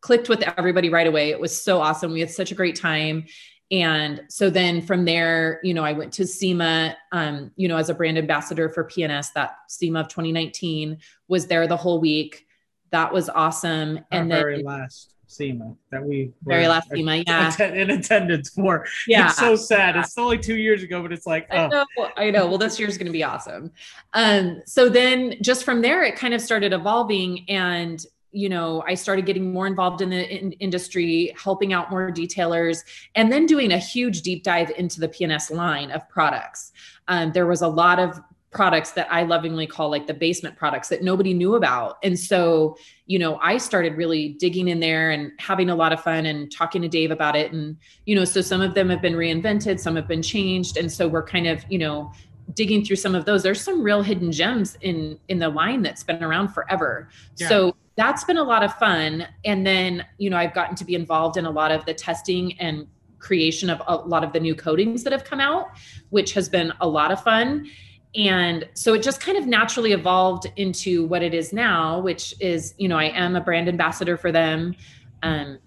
[0.03, 1.31] clicked with everybody right away.
[1.31, 2.13] It was so awesome.
[2.13, 3.25] We had such a great time.
[3.71, 7.89] And so then from there, you know, I went to SEMA, um, you know, as
[7.89, 9.33] a brand ambassador for PNS.
[9.35, 12.47] That SEMA of 2019 was there the whole week.
[12.91, 13.97] That was awesome.
[13.97, 18.87] Our and then very last SEMA that we very last SEMA, yeah, in attendance for.
[19.09, 19.95] Yeah, it's so sad.
[19.95, 20.03] Yeah.
[20.03, 21.57] It's only two years ago, but it's like, oh.
[21.57, 21.87] I know,
[22.19, 22.47] I know.
[22.47, 23.71] Well, this year's going to be awesome.
[24.13, 28.95] Um, so then just from there, it kind of started evolving, and you know i
[28.95, 32.83] started getting more involved in the in- industry helping out more detailers
[33.15, 36.73] and then doing a huge deep dive into the pns line of products.
[37.09, 38.19] Um, there was a lot of
[38.51, 41.99] products that i lovingly call like the basement products that nobody knew about.
[42.03, 46.03] And so you know i started really digging in there and having a lot of
[46.03, 47.53] fun and talking to dave about it.
[47.53, 50.77] And you know so some of them have been reinvented some have been changed.
[50.77, 52.13] And so we're kind of you know
[52.55, 56.03] digging through some of those there's some real hidden gems in in the line that's
[56.03, 57.49] been around forever yeah.
[57.49, 59.27] so that's been a lot of fun.
[59.45, 62.59] And then, you know, I've gotten to be involved in a lot of the testing
[62.59, 62.87] and
[63.19, 65.69] creation of a lot of the new coatings that have come out,
[66.11, 67.69] which has been a lot of fun.
[68.15, 72.75] And so it just kind of naturally evolved into what it is now, which is,
[72.79, 74.75] you know, I am a brand ambassador for them.
[75.23, 75.59] Um,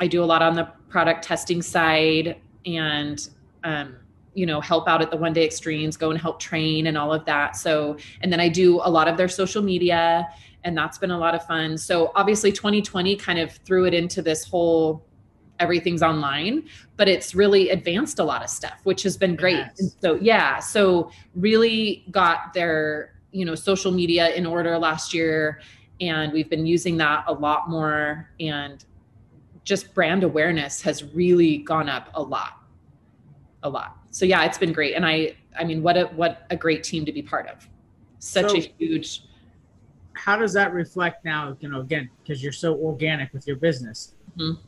[0.00, 2.40] I do a lot on the product testing side.
[2.64, 3.28] and
[3.64, 3.96] um,
[4.34, 7.12] you know help out at the one day extremes go and help train and all
[7.12, 7.56] of that.
[7.56, 10.28] So and then i do a lot of their social media
[10.64, 11.76] and that's been a lot of fun.
[11.76, 15.04] So obviously 2020 kind of threw it into this whole
[15.60, 16.64] everything's online
[16.96, 19.64] but it's really advanced a lot of stuff which has been great.
[19.78, 19.96] Yes.
[20.00, 25.60] so yeah so really got their you know social media in order last year
[26.00, 28.84] and we've been using that a lot more and
[29.62, 32.58] just brand awareness has really gone up a lot
[33.62, 34.94] a lot so yeah it's been great.
[34.94, 37.68] And i i mean what a what a great team to be part of.
[38.20, 39.24] Such so, a huge
[40.12, 44.14] how does that reflect now you know again because you're so organic with your business?
[44.38, 44.62] Mm-hmm.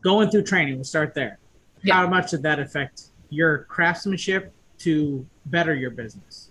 [0.00, 1.38] going through training we'll start there.
[1.82, 1.94] Yeah.
[1.94, 6.50] how much did that affect your craftsmanship to better your business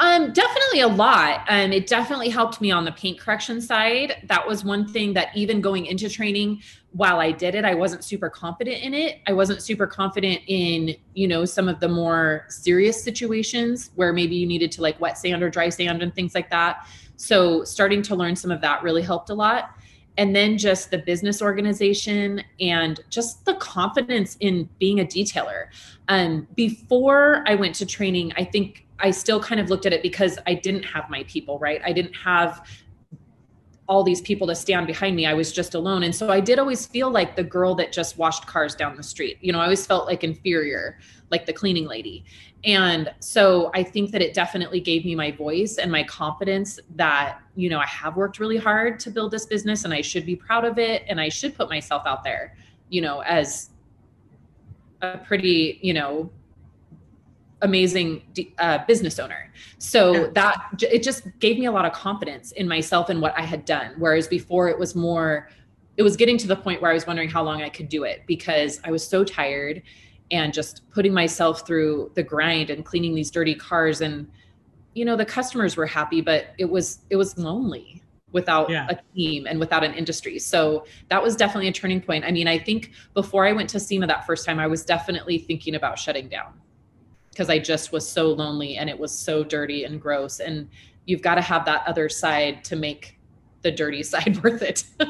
[0.00, 1.44] um, definitely a lot.
[1.46, 4.16] And it definitely helped me on the paint correction side.
[4.24, 8.02] That was one thing that even going into training, while I did it, I wasn't
[8.02, 9.20] super confident in it.
[9.26, 14.34] I wasn't super confident in, you know, some of the more serious situations where maybe
[14.34, 16.86] you needed to like wet sand or dry sand and things like that.
[17.16, 19.76] So starting to learn some of that really helped a lot.
[20.16, 25.66] And then just the business organization and just the confidence in being a detailer.
[26.08, 30.02] Um, before I went to training, I think I still kind of looked at it
[30.02, 31.80] because I didn't have my people, right?
[31.84, 32.66] I didn't have
[33.90, 35.26] all these people to stand behind me.
[35.26, 36.04] I was just alone.
[36.04, 39.02] And so I did always feel like the girl that just washed cars down the
[39.02, 39.38] street.
[39.40, 42.24] You know, I always felt like inferior, like the cleaning lady.
[42.62, 47.40] And so I think that it definitely gave me my voice and my confidence that,
[47.56, 50.36] you know, I have worked really hard to build this business and I should be
[50.36, 52.56] proud of it and I should put myself out there,
[52.90, 53.70] you know, as
[55.02, 56.30] a pretty, you know,
[57.62, 58.22] amazing
[58.58, 59.52] uh, business owner.
[59.78, 63.42] So that it just gave me a lot of confidence in myself and what I
[63.42, 63.94] had done.
[63.98, 65.48] Whereas before it was more,
[65.96, 68.04] it was getting to the point where I was wondering how long I could do
[68.04, 69.82] it because I was so tired
[70.30, 74.30] and just putting myself through the grind and cleaning these dirty cars and
[74.94, 78.00] you know the customers were happy but it was it was lonely
[78.32, 78.86] without yeah.
[78.88, 80.38] a team and without an industry.
[80.38, 82.24] So that was definitely a turning point.
[82.24, 85.38] I mean, I think before I went to SEMA that first time, I was definitely
[85.38, 86.52] thinking about shutting down
[87.30, 90.40] because I just was so lonely and it was so dirty and gross.
[90.40, 90.68] And
[91.06, 93.18] you've got to have that other side to make
[93.62, 94.84] the dirty side worth it.
[95.00, 95.06] so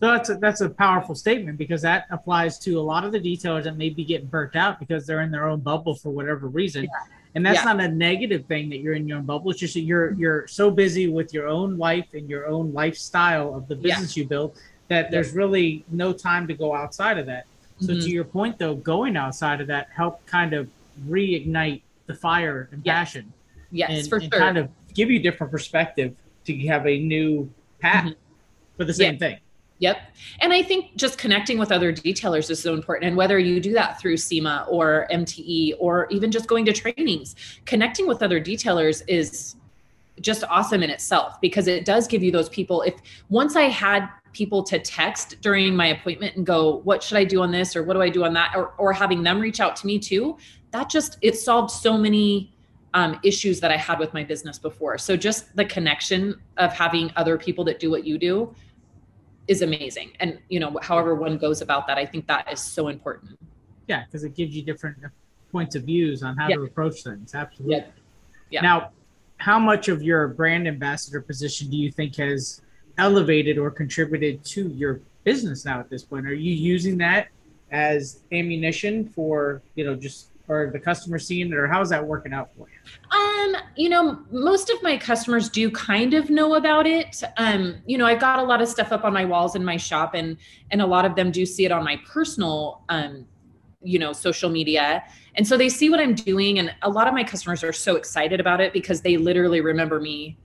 [0.00, 3.64] that's a, that's a powerful statement because that applies to a lot of the detailers
[3.64, 6.84] that may be getting burnt out because they're in their own bubble for whatever reason.
[6.84, 6.90] Yeah.
[7.36, 7.72] And that's yeah.
[7.72, 9.50] not a negative thing that you're in your own bubble.
[9.50, 13.56] It's just that you're you're so busy with your own life and your own lifestyle
[13.56, 14.22] of the business yeah.
[14.22, 14.56] you built
[14.88, 17.46] that there's really no time to go outside of that.
[17.80, 18.00] So mm-hmm.
[18.00, 20.68] to your point though, going outside of that helped kind of
[21.08, 22.94] reignite the fire and yes.
[22.94, 23.32] passion.
[23.70, 24.40] Yes, and, for and sure.
[24.40, 28.76] Kind of give you different perspective to have a new path mm-hmm.
[28.76, 29.18] for the same yeah.
[29.18, 29.38] thing.
[29.80, 29.98] Yep.
[30.40, 33.08] And I think just connecting with other detailers is so important.
[33.08, 37.34] And whether you do that through SEMA or MTE or even just going to trainings,
[37.66, 39.56] connecting with other detailers is
[40.20, 42.82] just awesome in itself because it does give you those people.
[42.82, 42.94] If
[43.28, 47.40] once I had people to text during my appointment and go, what should I do
[47.40, 47.74] on this?
[47.74, 48.52] Or what do I do on that?
[48.54, 50.36] Or, or having them reach out to me too.
[50.72, 52.52] That just, it solved so many
[52.92, 54.98] um, issues that I had with my business before.
[54.98, 58.54] So just the connection of having other people that do what you do
[59.48, 60.12] is amazing.
[60.20, 63.38] And, you know, however one goes about that, I think that is so important.
[63.88, 64.04] Yeah.
[64.10, 64.98] Cause it gives you different
[65.52, 66.56] points of views on how yeah.
[66.56, 67.34] to approach things.
[67.34, 67.76] Absolutely.
[67.76, 67.86] Yeah.
[68.50, 68.60] yeah.
[68.62, 68.90] Now,
[69.38, 72.62] how much of your brand ambassador position do you think has
[72.98, 76.26] elevated or contributed to your business now at this point?
[76.26, 77.28] Are you using that
[77.70, 82.32] as ammunition for, you know, just or the customer seeing it or how's that working
[82.32, 83.18] out for you?
[83.18, 87.22] Um, you know, most of my customers do kind of know about it.
[87.38, 89.76] Um, you know, I've got a lot of stuff up on my walls in my
[89.76, 90.36] shop and
[90.70, 93.26] and a lot of them do see it on my personal um,
[93.82, 95.04] you know, social media.
[95.34, 97.96] And so they see what I'm doing and a lot of my customers are so
[97.96, 100.38] excited about it because they literally remember me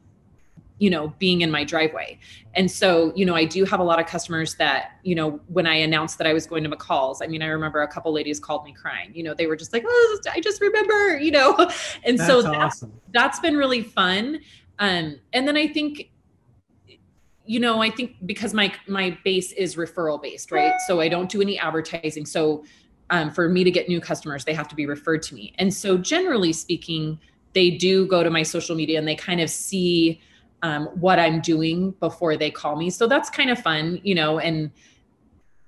[0.80, 2.18] you know being in my driveway.
[2.56, 5.68] And so you know i do have a lot of customers that you know when
[5.68, 8.40] i announced that i was going to mccall's i mean i remember a couple ladies
[8.40, 11.56] called me crying you know they were just like oh i just remember you know?
[12.04, 12.94] And that's so that's, awesome.
[13.12, 14.40] that's been really fun.
[14.80, 16.10] Um and then i think
[17.46, 20.74] you know i think because my my base is referral based right?
[20.88, 22.26] So i don't do any advertising.
[22.26, 22.64] So
[23.12, 25.54] um, for me to get new customers they have to be referred to me.
[25.60, 27.20] And so generally speaking
[27.54, 30.22] they do go to my social media and they kind of see
[30.62, 32.90] um, what I'm doing before they call me.
[32.90, 34.72] So that's kind of fun, you know, and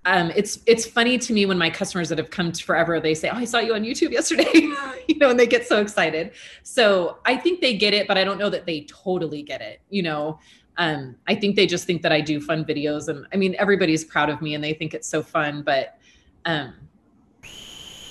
[0.06, 3.30] um, it's it's funny to me when my customers that have come forever they say,
[3.30, 4.50] "Oh, I saw you on YouTube yesterday,"
[5.08, 6.32] you know, and they get so excited.
[6.64, 9.80] So I think they get it, but I don't know that they totally get it.
[9.92, 10.40] You know,
[10.78, 14.04] um, I think they just think that I do fun videos, and I mean, everybody's
[14.04, 15.62] proud of me and they think it's so fun.
[15.62, 16.00] But
[16.46, 16.74] um,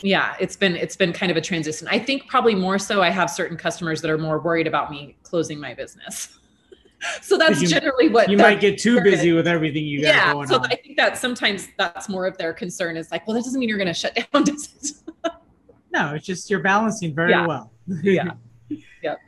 [0.02, 3.10] yeah it's been it's been kind of a transition i think probably more so i
[3.10, 6.38] have certain customers that are more worried about me closing my business
[7.22, 10.32] so that's You- generally what You might get too busy with everything you got yeah
[10.32, 10.66] going so on.
[10.66, 13.68] i think that sometimes that's more of their concern is like well that doesn't mean
[13.68, 14.68] you're going to shut down does
[15.24, 15.32] it?
[15.92, 17.46] No, it's just you're balancing very Yeah.
[17.46, 17.72] well.
[18.02, 18.30] Yeah.
[19.02, 19.18] Yep.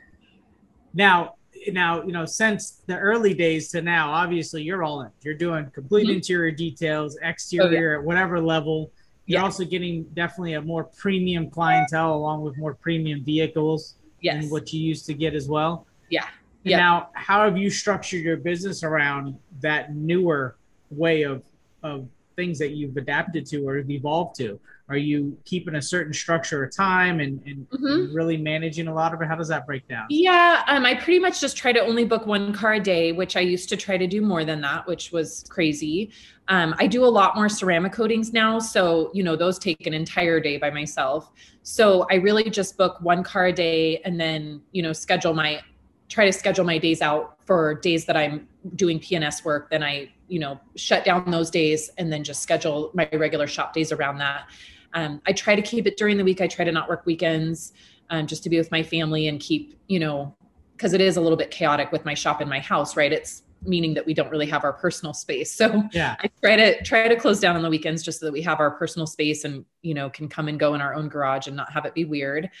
[0.93, 1.35] Now,
[1.71, 5.09] now you know since the early days to now, obviously you're all in.
[5.23, 6.15] You're doing complete Mhm.
[6.15, 8.91] interior details, exterior at whatever level.
[9.25, 9.43] You're Yeah.
[9.43, 14.71] also getting definitely a more premium clientele along with more premium vehicles yes than what
[14.71, 15.85] you used to get as well.
[16.09, 16.27] Yeah.
[16.63, 16.77] Yeah.
[16.77, 20.55] Now, how have you structured your business around that newer
[20.89, 21.43] way of
[21.83, 24.59] of things that you've adapted to or evolved to?
[24.89, 28.13] Are you keeping a certain structure of time and, and Mhm.
[28.13, 29.27] really managing a lot of it?
[29.27, 30.05] How does that break down?
[30.09, 33.35] Yeah, um, I pretty much just try to only book one car a day, which
[33.35, 36.11] I used to try to do more than that, which was crazy.
[36.47, 39.93] Um, I do a lot more ceramic coatings now, so you know those take an
[39.93, 41.31] entire day by myself.
[41.63, 45.61] So I really just book one car a day, and then you know schedule my
[46.13, 49.71] try to schedule my days out for days that I'm doing PNS work.
[49.71, 53.73] Then I you know shut down those days, and then just schedule my regular shop
[53.73, 54.47] days around that.
[54.93, 56.39] Um, I try to keep it during the week.
[56.39, 57.73] I try to not work weekends
[58.11, 60.35] um, just to be with my family and keep, you know,
[60.77, 63.11] because it is a little bit chaotic with my shop in my house, right?
[63.11, 65.51] It's meaning that we don't really have our personal space.
[65.57, 66.15] So Yeah.
[66.19, 68.59] I try to try to close down on the weekends just so that we have
[68.59, 71.55] our personal space and you know can come and go in our own garage and
[71.55, 72.51] not have it be weird.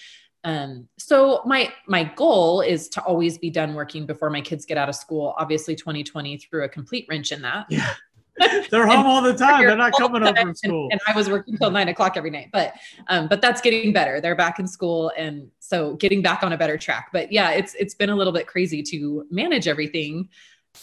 [0.43, 4.77] Um, so my my goal is to always be done working before my kids get
[4.77, 5.33] out of school.
[5.37, 7.65] Obviously, 2020 threw a complete wrench in that.
[7.69, 7.93] Yeah.
[8.71, 9.61] They're home all the time.
[9.61, 10.89] They're not coming home from and- school.
[10.91, 12.73] And, I was working till nine o'clock every night, but
[13.07, 14.19] um, but that's getting better.
[14.19, 17.09] They're back in school, and so getting back on a better track.
[17.13, 20.29] But yeah, it's it's been a little bit crazy to manage everything.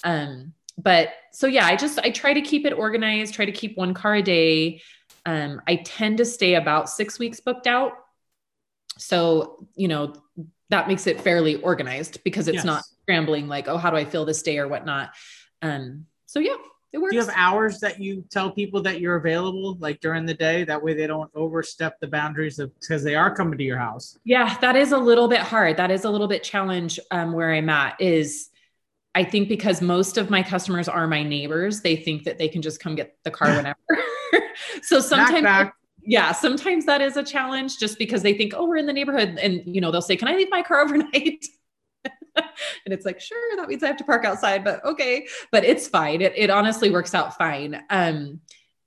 [0.04, 3.34] Um, but so yeah, I just I try to keep it organized.
[3.34, 4.80] Try to keep one car a day.
[5.26, 7.92] Um, I tend to stay about six weeks booked out.
[9.00, 10.14] So you know
[10.68, 12.64] that makes it fairly organized because it's Yes.
[12.64, 15.10] not scrambling like oh how do I fill this day or whatnot.
[15.62, 16.54] Um, so yeah,
[16.92, 17.12] it works.
[17.12, 20.64] Do you have hours that you tell people that you're available, like during the day?
[20.64, 24.18] That way they don't overstep the boundaries of because they are coming to your house.
[24.24, 25.76] Yeah, that is a little bit hard.
[25.76, 28.50] That is a little bit challenge um, where I'm at is
[29.14, 32.62] I think because most of my customers are my neighbors, they think that they can
[32.62, 33.78] just come get the car whenever.
[34.82, 35.72] so sometimes.
[36.02, 39.38] Yeah, sometimes that is a challenge just because they think, oh, we're in the neighborhood.
[39.40, 41.44] And you know, they'll say, Can I leave my car overnight?
[42.36, 45.26] and it's like, sure, that means I have to park outside, but okay.
[45.50, 46.22] But it's fine.
[46.22, 47.82] It, it honestly works out fine.
[47.90, 48.40] Um,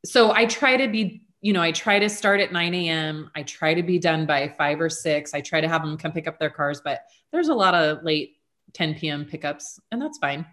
[0.06, 3.30] so I try to be, you know, I try to start at 9 a.m.
[3.36, 5.34] I try to be done by five or six.
[5.34, 8.04] I try to have them come pick up their cars, but there's a lot of
[8.04, 8.38] late
[8.74, 9.26] 10 p.m.
[9.26, 10.46] pickups, and that's fine.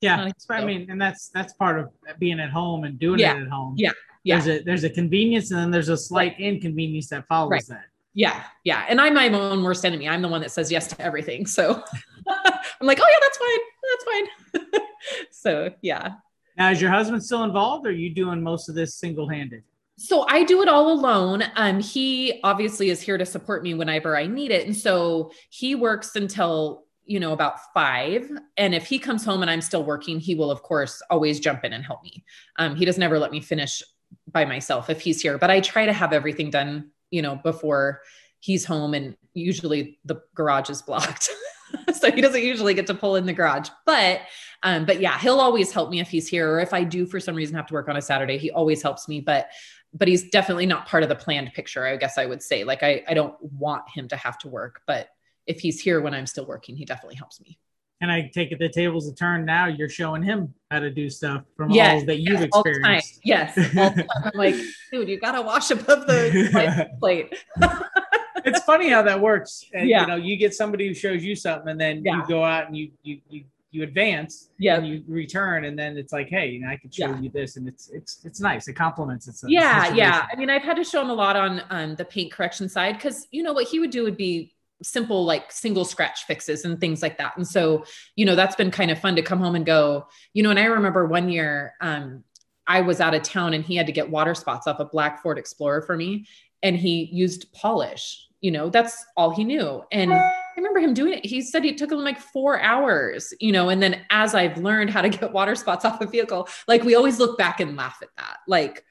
[0.00, 3.36] Yeah, I mean, and that's that's part of being at home and doing Yeah.
[3.36, 3.74] it at home.
[3.76, 3.92] Yeah.
[4.24, 4.40] Yeah.
[4.40, 7.66] There's a there's a convenience and then there's a slight inconvenience that follows Right.
[7.68, 7.84] that.
[8.12, 8.86] Yeah, yeah.
[8.88, 10.08] And I'm my own worst enemy.
[10.08, 11.46] I'm the one that says yes to everything.
[11.46, 11.70] So
[12.28, 13.58] I'm like, oh yeah, that's fine.
[13.90, 14.80] That's fine.
[15.30, 16.14] so yeah.
[16.56, 19.62] Now, is your husband still involved, or are you doing most of this single handed?
[19.96, 21.44] So I do it all alone.
[21.56, 24.66] Um, he obviously is here to support me whenever I need it.
[24.66, 28.30] And so he works until, you know, about five.
[28.56, 31.64] And if he comes home and I'm still working, he will, of course, always jump
[31.64, 32.24] in and help me.
[32.56, 33.82] Um, he doesn't ever let me finish
[34.32, 38.02] by myself if he's here, but I try to have everything done, you know, before
[38.38, 38.94] he's home.
[38.94, 41.30] And usually the garage is blocked.
[41.94, 44.22] so he doesn't usually get to pull in the garage, but
[44.62, 47.18] um, but yeah, he'll always help me if he's here, or if I do for
[47.18, 49.20] some reason have to work on a Saturday, he always helps me.
[49.20, 49.48] But
[49.92, 51.86] but he's definitely not part of the planned picture.
[51.86, 54.82] I guess I would say, like I I don't want him to have to work,
[54.86, 55.08] but
[55.46, 57.58] if he's here when I'm still working, he definitely helps me.
[58.02, 59.66] And I take it the tables a turn now.
[59.66, 63.20] You're showing him how to do stuff from Yes, all that you've Yes, all experienced.
[63.24, 64.08] Yes, all the time.
[64.24, 64.54] I'm like,
[64.92, 67.34] dude, you gotta wash above the plate.
[68.44, 69.64] it's funny how that works.
[69.74, 70.02] And, Yeah.
[70.02, 72.16] You know, you get somebody who shows you something, and then Yeah.
[72.22, 74.48] you go out and you you you you advance.
[74.58, 74.76] Yeah.
[74.78, 77.20] And you return, and then it's like, hey, you know, I can show Yeah.
[77.20, 78.66] you this, and it's it's it's nice.
[78.66, 79.50] It complements itself.
[79.52, 82.32] yeah yeah i mean i've had to show him a lot on um, the paint
[82.32, 84.52] correction side because you know what he would do would be
[84.82, 87.36] simple like single scratch fixes and things like that.
[87.36, 87.84] And so
[88.16, 90.58] you know that's been kind of fun to come home and go you know and
[90.58, 92.22] i remember one year um,
[92.66, 95.22] i was out of town and he had to get water spots off a black
[95.22, 96.26] ford explorer for me
[96.62, 99.82] and he used polish you know that's all he knew.
[99.92, 101.26] And i remember him doing it.
[101.26, 104.90] He said it took him like four hours you know and then as i've learned
[104.90, 107.98] how to get water spots off a vehicle like we always look back and laugh
[108.02, 108.38] at that.
[108.48, 108.84] Like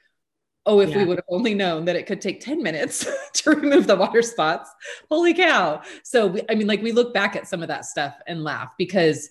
[0.70, 3.88] oh if we would have only known that it could take 10 minutes to remove
[3.88, 4.70] the water spots
[5.10, 8.16] holy cow so we, i mean like we look back at some of that stuff
[8.28, 9.30] and laugh because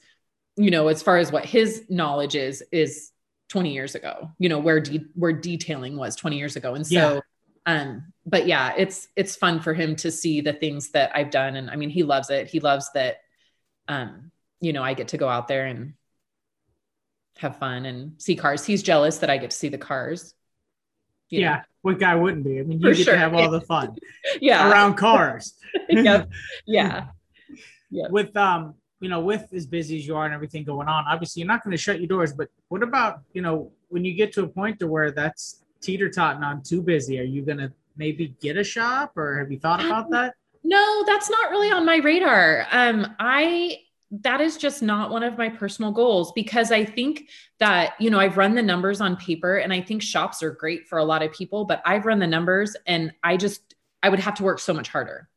[0.56, 3.12] you know as far as what his knowledge is is
[3.48, 7.14] 20 years ago you know where de- where detailing was 20 years ago and so
[7.14, 7.20] Yeah.
[7.66, 11.54] Um, but yeah, it's it's fun for him to see the things that I've done.
[11.56, 12.48] And I mean, he loves it.
[12.48, 13.18] He loves that
[13.88, 14.30] um,
[14.60, 15.92] you know, I get to go out there and
[17.36, 18.64] have fun and see cars.
[18.64, 20.34] He's jealous that I get to see the cars.
[21.30, 21.56] Yeah.
[21.56, 21.62] Know.
[21.82, 22.58] What guy wouldn't be?
[22.58, 23.14] I mean, you For get sure.
[23.14, 23.96] to have all the fun.
[24.40, 24.70] yeah.
[24.70, 25.54] Around cars.
[25.88, 26.28] yep.
[26.66, 27.06] Yeah.
[27.90, 28.08] Yeah.
[28.10, 31.40] With um, you know, with as busy as you are and everything going on, obviously
[31.40, 32.34] you're not going to shut your doors.
[32.34, 36.10] But what about, you know, when you get to a point to where that's teeter
[36.10, 39.58] totting on too busy, are you going to maybe get a shop or have you
[39.58, 40.34] thought about um, that?
[40.64, 42.66] No, that's not really on my radar.
[42.72, 43.78] Um, I
[44.10, 47.28] that is just not one of my personal goals because I think
[47.58, 50.88] that, you know, I've run the numbers on paper and I think shops are great
[50.88, 54.20] for a lot of people, but I've run the numbers and I just, I would
[54.20, 55.28] have to work so much harder.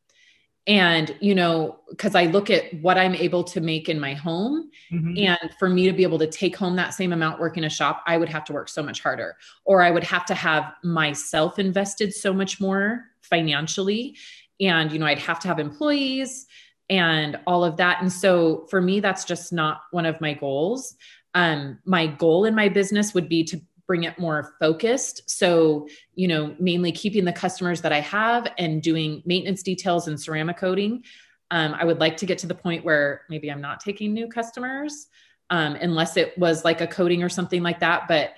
[0.68, 4.70] And, you know, because I look at what I'm able to make in my home.
[4.92, 5.18] Mm-hmm.
[5.18, 8.04] And for me to be able to take home that same amount working a shop,
[8.06, 11.58] I would have to work so much harder, or I would have to have myself
[11.58, 14.16] invested so much more financially.
[14.60, 16.46] And, you know, I'd have to have employees
[16.92, 18.02] and all of that.
[18.02, 20.96] And so for me, that's just not one of my goals.
[21.34, 25.30] Um, my goal in my business would be to bring it more focused.
[25.30, 30.20] So, you know, mainly keeping the customers that I have and doing maintenance details and
[30.20, 31.04] ceramic coating.
[31.50, 34.28] Um, I would like to get to the point where maybe I'm not taking new
[34.28, 35.08] customers,
[35.50, 38.10] um, unless it was like a coating or something like that.
[38.10, 38.34] But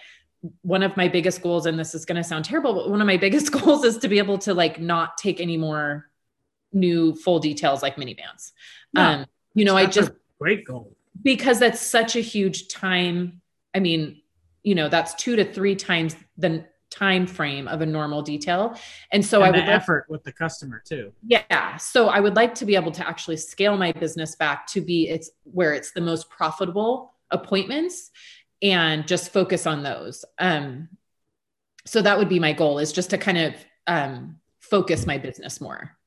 [0.62, 3.08] one of my biggest goals, and this is going to sound terrible, but one of
[3.08, 6.08] my biggest goals is to be able to like not take any more
[6.74, 8.52] new full details like minivans.
[8.94, 13.42] No, um, you know, I just great goal because that's such a huge time.
[13.74, 14.22] I mean,
[14.64, 18.78] you know, that's two to three times the time frame of a normal detail.
[19.12, 21.12] And so and I would effort like, with the customer too.
[21.26, 21.78] Yeah.
[21.78, 25.10] So I would like to be able to actually scale my business back to be
[25.10, 28.12] it's where it's the most profitable appointments
[28.62, 30.24] and just focus on those.
[30.38, 30.90] Um,
[31.86, 33.56] so that would be my goal is just to kind of
[33.88, 35.98] um, focus my business more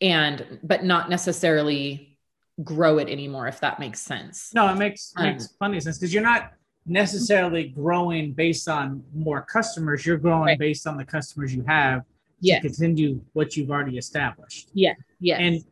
[0.00, 2.16] and but not necessarily
[2.62, 4.52] grow it anymore if that makes sense.
[4.54, 6.52] No it makes um, makes plenty of sense because you're not
[6.86, 10.58] necessarily growing based on more customers you're growing right.
[10.58, 12.02] based on the customers you have
[12.40, 12.62] yes.
[12.62, 14.70] to continue what you've already established.
[14.74, 15.62] Yeah yeah and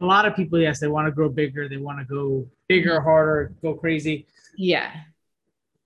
[0.00, 3.00] a lot of people yes they want to grow bigger they want to go bigger
[3.00, 4.26] harder go crazy.
[4.56, 4.92] Yeah.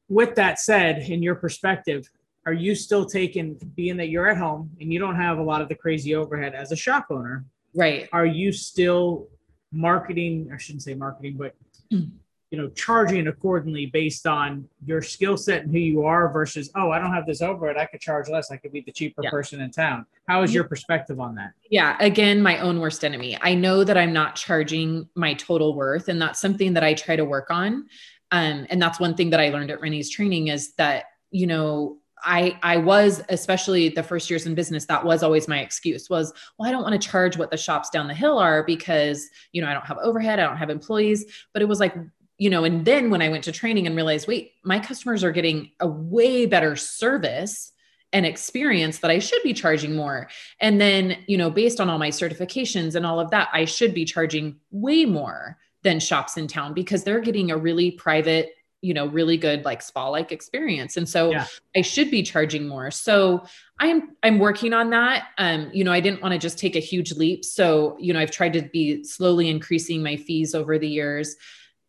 [0.08, 2.08] With that said in your perspective
[2.44, 5.62] are you still taking being that you're at home and you don't have a lot
[5.62, 7.44] of the crazy overhead as a shop owner
[7.74, 8.08] right.
[8.12, 9.28] Are you still
[9.72, 11.54] marketing i shouldn't say marketing but
[11.92, 12.08] mm.
[12.50, 16.90] you know charging accordingly based on your skill set and who you are versus oh
[16.90, 19.30] i don't have this overhead i could charge less i could be the cheaper yeah.
[19.30, 20.04] person in town.
[20.28, 21.52] How is your perspective on that?
[21.70, 23.38] Yeah again my own worst enemy.
[23.40, 27.16] I know that i'm not charging my total worth and that's something that i try
[27.16, 27.86] to work on.
[28.30, 31.96] Um, and that's one thing that i learned at Renny's training is that you know
[32.24, 36.32] I I was especially the first years in business that was always my excuse was
[36.58, 39.62] well I don't want to charge what the shops down the hill are because you
[39.62, 41.24] know I don't have overhead I don't have employees.
[41.52, 41.94] But it was like
[42.38, 45.32] you know and then when I went to training and realized wait my customers are
[45.32, 47.72] getting a way better service
[48.14, 50.28] and experience that I should be charging more.
[50.60, 53.94] And then you know based on all my certifications and all of that I should
[53.94, 58.52] be charging way more than shops in town because they're getting a really private
[58.82, 60.96] you know really good like spa like experience.
[60.98, 61.46] And so yeah.
[61.74, 62.90] i should be charging more.
[62.90, 63.44] So
[63.78, 65.28] i'm i'm working on that.
[65.38, 67.44] Um you know i didn't want to just take a huge leap.
[67.44, 71.36] So you know i've tried to be slowly increasing my fees over the years.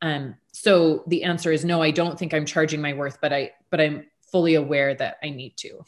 [0.01, 3.51] Um so the answer is no i don't think i'm charging my worth but i
[3.71, 5.83] but i'm fully aware that i need to.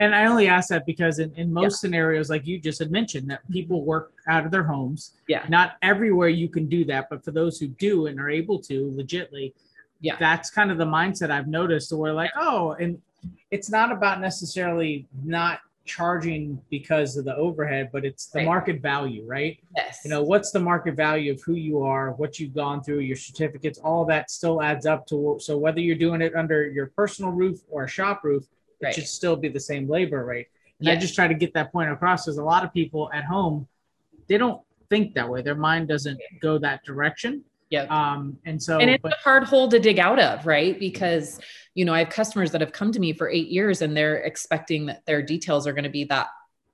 [0.00, 1.76] And i only ask that because in, in most yeah.
[1.76, 5.12] scenarios like you just had mentioned that people work out of their homes.
[5.28, 5.46] Yeah.
[5.48, 8.90] Not everywhere you can do that but for those who do and are able to
[8.98, 9.52] legitly
[10.02, 10.16] yeah.
[10.18, 13.00] that's kind of the mindset i've noticed where like oh and
[13.50, 18.46] it's not about necessarily not charging because of the overhead but it's the right.
[18.46, 19.58] market value right?
[19.76, 20.00] Yes.
[20.04, 23.16] You know what's the market value of who you are what you've gone through your
[23.16, 27.32] certificates all that still adds up to so whether you're doing it under your personal
[27.32, 28.44] roof or a shop roof
[28.80, 28.94] it right.
[28.94, 30.46] should still be the same labor rate.
[30.78, 30.96] And yes.
[30.96, 33.66] i just try to get that point across because a lot of people at home
[34.28, 35.40] they don't think that way.
[35.42, 37.42] Their mind doesn't go that direction
[37.72, 37.84] yeah.
[37.84, 40.78] Um, and so, and it's but, a hard hole to dig out of, right?
[40.78, 41.40] Because,
[41.74, 44.18] you know, I have customers that have come to me for eight years and they're
[44.18, 46.26] expecting that their details are going to be that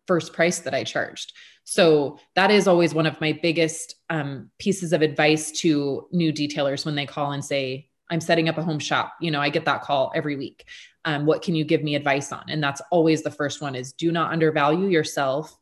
[0.08, 1.34] first price that I charged.
[1.62, 6.84] So that is always one of my biggest um, pieces of advice to new detailers
[6.84, 9.14] when they call and say, I'm setting up a home shop.
[9.20, 10.64] You know, I get that call every week.
[11.04, 12.46] Um, what can you give me advice on?
[12.48, 15.56] And that's always the first one is do not undervalue yourself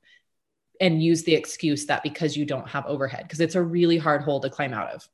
[0.81, 4.23] and use the excuse that because you don't have overhead, because it's a really hard
[4.23, 5.07] hole to climb out of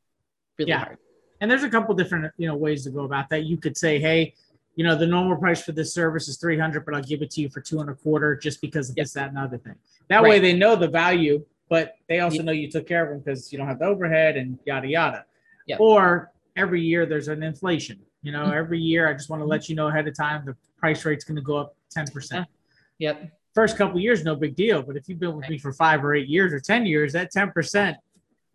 [0.58, 0.78] really yeah.
[0.84, 0.98] hard.
[1.40, 3.44] And there's a couple different, you know, ways to go about that.
[3.44, 4.34] You could say, hey,
[4.76, 7.40] you know, the normal price for this service is 300, but I'll give it to
[7.40, 9.04] you for two and a quarter just because of Yep.
[9.04, 9.74] this, that, and other thing.
[10.08, 10.30] That Right.
[10.30, 12.44] way they know the value, but they also Yep.
[12.46, 15.24] know you took care of them because you don't have the overhead and yada, yada.
[15.66, 15.80] Yep.
[15.80, 17.98] Or every year there's an inflation.
[18.22, 18.54] You know, Mhm.
[18.54, 21.24] every year I just want to let you know ahead of time the price rate's
[21.24, 22.46] going to go up 10%.
[22.98, 23.30] Yep.
[23.52, 24.82] First couple years, no big deal.
[24.82, 27.30] But if you've been with me for five or eight years or 10 years, that
[27.32, 27.96] 10%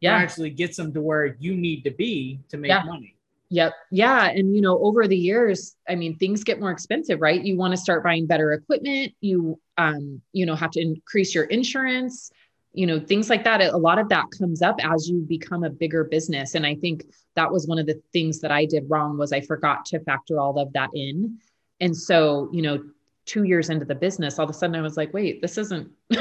[0.02, 0.16] Yeah.
[0.16, 2.84] actually gets them to where you need to be to make Yeah.
[2.86, 3.16] money.
[3.50, 3.74] Yep.
[3.92, 4.26] Yeah.
[4.30, 7.42] And, you know, over the years, I mean, things get more expensive, right?
[7.42, 9.14] You want to start buying better equipment.
[9.22, 12.30] You, um, you know, have to increase your insurance,
[12.74, 13.62] you know, things like that.
[13.62, 16.56] A lot of that comes up as you become a bigger business.
[16.56, 19.40] And I think that was one of the things that I did wrong was I
[19.42, 21.38] forgot to factor all of that in.
[21.80, 22.84] And so, you know,
[23.26, 25.90] two years into the business, all of a sudden I was like, wait, this isn't,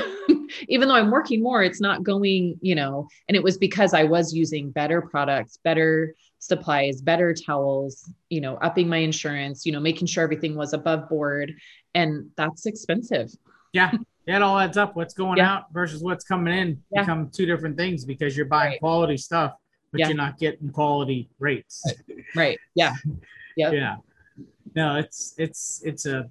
[0.68, 4.04] even though I'm working more, it's not going, you know, and it was because I
[4.04, 9.80] was using better products, better supplies, better towels, you know, upping my insurance, you know,
[9.80, 11.54] making sure everything was above board.
[11.94, 13.30] And that's expensive.
[13.72, 13.92] Yeah,
[14.26, 14.96] it all adds up.
[14.96, 15.52] What's going Yeah.
[15.54, 17.02] out versus what's coming in Yeah.
[17.02, 18.80] become two different things because you're buying Right.
[18.80, 19.54] quality stuff,
[19.92, 20.08] but Yeah.
[20.08, 21.84] you're not getting quality rates.
[22.34, 22.58] Right.
[22.74, 22.94] Yeah.
[23.56, 23.70] Yeah.
[23.70, 23.96] Yeah.
[24.74, 26.30] No, it's it's it's a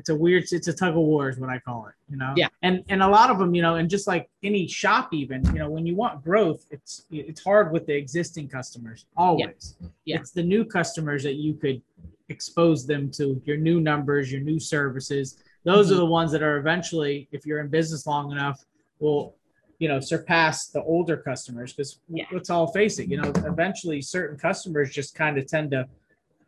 [0.00, 2.32] it's a weird it's a tug of war is what I call it, you know.
[2.36, 2.48] Yeah.
[2.62, 5.58] And and a lot of them, you know, and just like any shop even, you
[5.60, 9.76] know, when you want growth, it's it's hard with the existing customers always.
[10.06, 10.16] Yeah.
[10.16, 11.82] It's the new customers that you could
[12.30, 15.26] expose them to your new numbers, your new services.
[15.64, 15.94] Those Mm-hmm.
[15.94, 18.64] are the ones that are eventually, if you're in business long enough,
[19.00, 19.34] will
[19.78, 22.24] you know surpass the older customers because Yeah.
[22.32, 25.86] let's all face it, you know, eventually certain customers just kind of tend to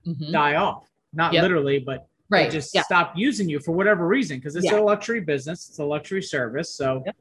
[0.06, 0.32] Mhm.
[0.32, 0.88] die off.
[1.12, 1.42] Not Yep.
[1.42, 2.50] literally, but they Right.
[2.50, 2.82] just yeah.
[2.82, 4.80] stop using you for whatever reason because it's Yeah.
[4.80, 6.70] a luxury business, it's a luxury service.
[6.74, 7.16] So, Yep.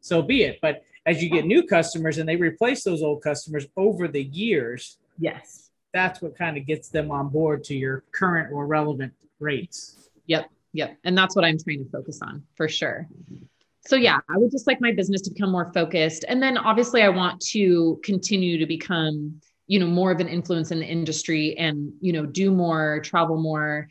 [0.00, 0.58] so be it.
[0.60, 4.98] But as you get new customers and they replace those old customers over the years,
[5.18, 5.70] Yes.
[5.92, 10.10] that's what kind of gets them on board to your current or relevant rates.
[10.26, 10.50] Yep.
[10.72, 10.98] Yep.
[11.04, 13.08] And that's what I'm trying to focus on for sure.
[13.86, 16.24] So, yeah, I would just like my business to become more focused.
[16.28, 20.70] And then obviously, I want to continue to become, you know, more of an influence
[20.70, 23.88] in the industry and, you know, do more, travel more,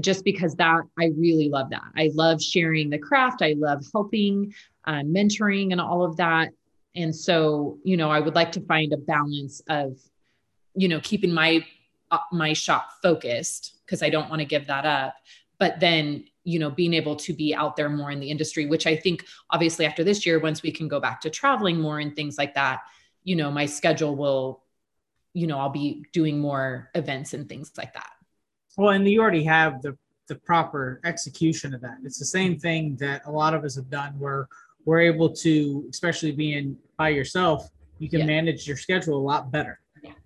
[0.00, 1.84] just because that I really love that.
[1.96, 6.50] I love sharing the craft, I love helping, uh, mentoring, and all of that.
[6.94, 9.98] And so, you know, I would like to find a balance of,
[10.74, 11.64] you know, keeping my
[12.10, 15.14] uh, my shop focused because I don't want to give that up
[15.58, 18.86] but then you know being able to be out there more in the industry which
[18.86, 22.16] i think obviously after this year once we can go back to traveling more and
[22.16, 22.80] things like that
[23.24, 24.62] you know my schedule will
[25.34, 28.10] you know i'll be doing more events and things like that
[28.78, 29.98] Well, and you already have the
[30.28, 31.96] the proper execution of that.
[32.04, 34.46] It's the same thing that a lot of us have done where
[34.84, 38.26] we're able to, especially being by yourself, you can Yeah.
[38.26, 39.80] manage your schedule a lot better.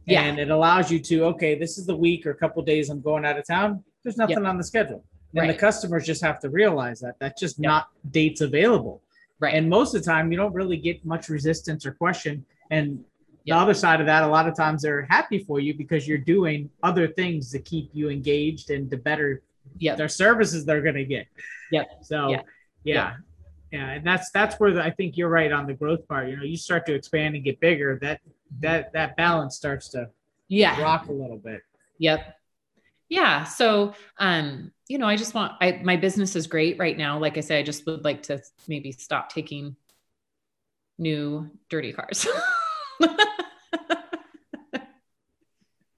[0.06, 2.90] yeah And it allows you to, okay, this is the week or a couple days
[2.90, 3.84] I'm going out of town.
[4.02, 5.04] There's nothing on the schedule.
[5.36, 8.96] And the customers just have to realize that that's just not dates available.
[9.38, 12.44] right And most of the time, you don't really get much resistance or question.
[12.72, 13.04] And
[13.44, 13.56] Yeah.
[13.56, 16.18] the other side of that, a lot of times they're happy for you because you're
[16.18, 19.42] doing other things to keep you engaged and to better
[19.78, 21.26] yeah their services they're going to get.
[21.70, 21.86] Yep.
[22.02, 22.42] So, Yeah.
[22.84, 23.14] yeah.
[23.72, 23.90] yeah.
[23.92, 26.28] And that's that's where the, I think you're right on the growth part.
[26.28, 28.20] You know, you start to expand and get bigger, that
[28.60, 30.08] that that balance starts to
[30.48, 31.62] yeah rock a little bit.
[31.98, 32.36] Yep.
[33.08, 33.44] Yeah.
[33.44, 37.18] So, um, you know, I just want, I, my business is great right now.
[37.18, 39.76] Like I said, I just would like to maybe stop taking
[40.98, 42.26] new dirty cars.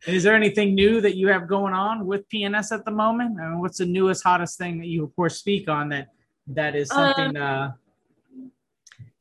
[0.06, 3.40] Is there anything new that you have going on with PNS at the moment?
[3.40, 6.08] I mean, what's the newest, hottest thing that you, of course, speak on that
[6.48, 7.36] that is something?
[7.36, 7.72] uh,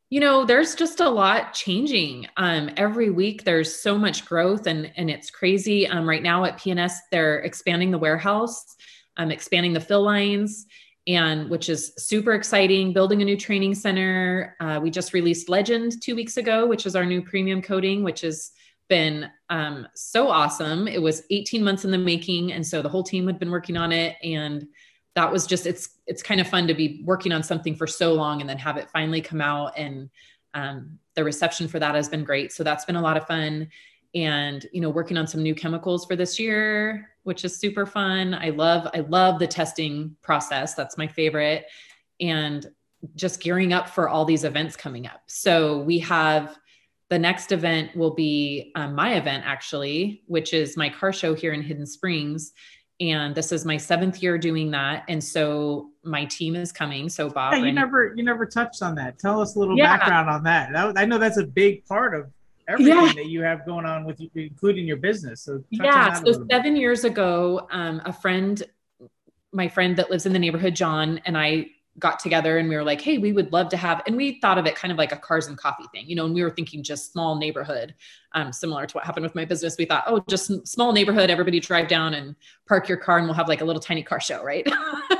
[0.09, 2.27] you know, there's just a lot changing.
[2.37, 5.87] Um, every week there's so much growth and, and it's crazy.
[5.87, 8.75] Um, right now at PNS, they're expanding the warehouse,
[9.17, 10.67] um, expanding the fill lines
[11.07, 14.55] and which is super exciting, building a new training center.
[14.59, 18.21] Uh, we just released Legend two weeks ago, which is our new premium coating, which
[18.21, 18.51] has
[18.89, 20.87] been um, so awesome.
[20.87, 22.53] It was 18 months in the making.
[22.53, 24.15] And so the whole team had been working on it.
[24.23, 24.67] And
[25.15, 28.13] that was just, it's, it's kind of fun to be working on something for so
[28.13, 29.77] long and then have it finally come out.
[29.77, 30.09] And
[30.53, 32.51] um, the reception for that has been great.
[32.51, 33.69] So that's been a lot of fun.
[34.15, 38.33] And, you know, working on some new chemicals for this year, which is super fun.
[38.35, 40.75] I love, I love the testing process.
[40.75, 41.65] That's my favorite.
[42.19, 42.67] And
[43.15, 45.21] just gearing up for all these events coming up.
[45.27, 46.57] So we have
[47.09, 51.53] the next event will be um, my event actually, which is my car show here
[51.53, 52.53] in Hidden Springs.
[52.99, 55.03] And this is my seventh year doing that.
[55.09, 57.09] And so my team is coming.
[57.09, 59.19] So Bob, yeah, you Renny- never you never touched on that.
[59.19, 59.97] Tell us a little Yeah.
[59.97, 60.71] background on that.
[60.71, 60.97] that.
[60.97, 62.31] I know that's a big part of
[62.67, 63.13] everything yeah.
[63.13, 65.41] that you have going on with you, including your business.
[65.41, 68.61] So yeah, so seven years ago, um, a friend,
[69.51, 71.67] my friend that lives in the neighborhood, John, and I
[71.99, 74.57] got together and we were like, hey, we would love to have, and we thought
[74.57, 76.49] of it kind of like a cars and coffee thing, you know, and we were
[76.49, 77.93] thinking just small neighborhood,
[78.33, 79.75] um, similar to what happened with my business.
[79.77, 82.35] We thought, oh, just small neighborhood, everybody drive down and
[82.67, 84.67] park your car and we'll have like a little tiny car show, right?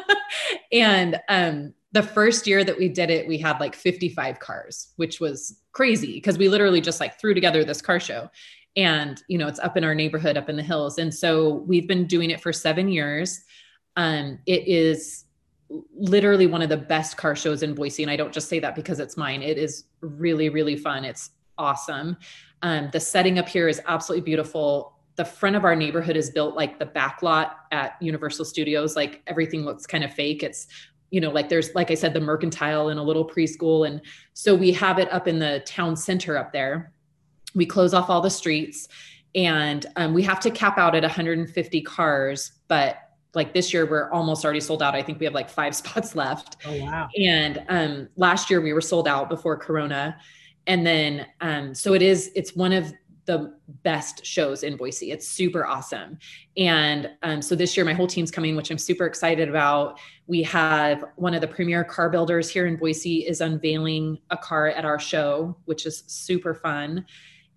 [0.71, 5.19] and um, the first year that we did it, we had like 55 cars, which
[5.19, 8.29] was crazy because we literally just like threw together this car show.
[8.75, 10.97] And, you know, it's up in our neighborhood, up in the hills.
[10.97, 13.41] And so we've been doing it for seven years.
[13.95, 15.25] Um, it is
[15.95, 18.01] literally one of the best car shows in Boise.
[18.01, 19.43] And I don't just say that because it's mine.
[19.43, 21.05] It is really, really fun.
[21.05, 21.29] It's
[21.59, 22.17] awesome.
[22.63, 24.97] Um, the setting up here is absolutely beautiful.
[25.15, 28.95] The front of our neighborhood is built like the back lot at Universal Studios.
[28.95, 30.41] Like everything looks kind of fake.
[30.41, 30.67] It's,
[31.13, 33.87] you know, like there's, like I said, the mercantile and a little preschool.
[33.87, 34.01] And
[34.33, 36.91] so we have it up in the town center up there.
[37.53, 38.87] We close off all the streets
[39.35, 42.97] and um, we have to cap out at 150 cars, but
[43.35, 44.95] like this year we're almost already sold out.
[44.95, 46.57] I think we have like five spots left.
[46.65, 47.07] Oh wow.
[47.15, 50.17] And um last year we were sold out before corona.
[50.65, 52.91] And then um so it is it's one of
[53.25, 53.53] the
[53.83, 55.11] best shows in Boise.
[55.11, 56.17] It's super awesome.
[56.57, 59.99] And um, so this year, my whole team's coming, which I'm super excited about.
[60.27, 64.67] We have one of the premier car builders here in Boise is unveiling a car
[64.67, 67.05] at our show, which is super fun.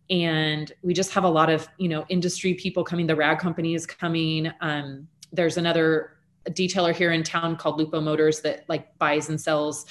[0.09, 3.75] And we just have a lot of, you know, industry people coming, the rag company
[3.75, 4.53] is coming.
[4.61, 6.13] Um, there's another
[6.51, 9.87] detailer here in town called Lupo Motors that like buys and sells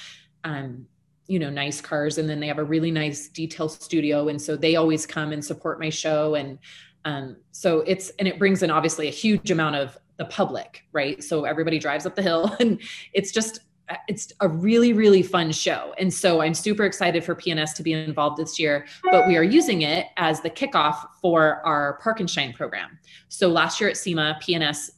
[0.45, 0.87] um,
[1.27, 4.55] you know nice cars and then they have a really nice detail studio and so
[4.55, 6.59] they always come and support my show and
[7.05, 11.23] um, so it's and it brings in obviously a huge amount of the public right?
[11.23, 12.79] So everybody drives up the hill and
[13.13, 13.61] it's just
[14.07, 15.93] it's a really really fun show.
[15.99, 19.43] And so i'm super excited for pns to be involved this year but we are
[19.43, 22.97] using it as the kickoff for our park and shine program.
[23.29, 24.91] So last year at sema pns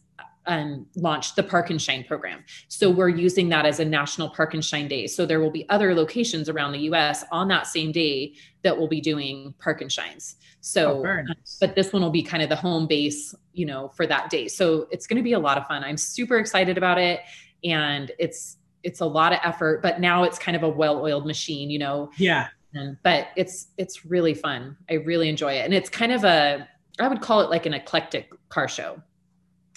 [0.48, 2.44] um, launched the Park and Shine program.
[2.70, 5.06] So we're using that as a national Park and Shine day.
[5.08, 8.34] So there will be other locations around the US on that same day
[8.64, 10.38] that will be doing Park and Shines.
[10.62, 11.58] So, oh, nice.
[11.60, 14.48] but this one will be kind of the home base, you know, for that day.
[14.48, 15.84] So it's going to be a lot of fun.
[15.84, 17.22] I'm super excited about it.
[17.64, 21.70] And it's, it's a lot of effort, but now it's kind of a well-oiled machine,
[21.70, 22.10] you know?
[22.18, 22.48] Yeah.
[22.74, 24.78] And, but it's, it's really fun.
[24.90, 25.66] I really enjoy it.
[25.66, 26.68] And it's kind of a,
[27.00, 29.02] I would call it like an eclectic car show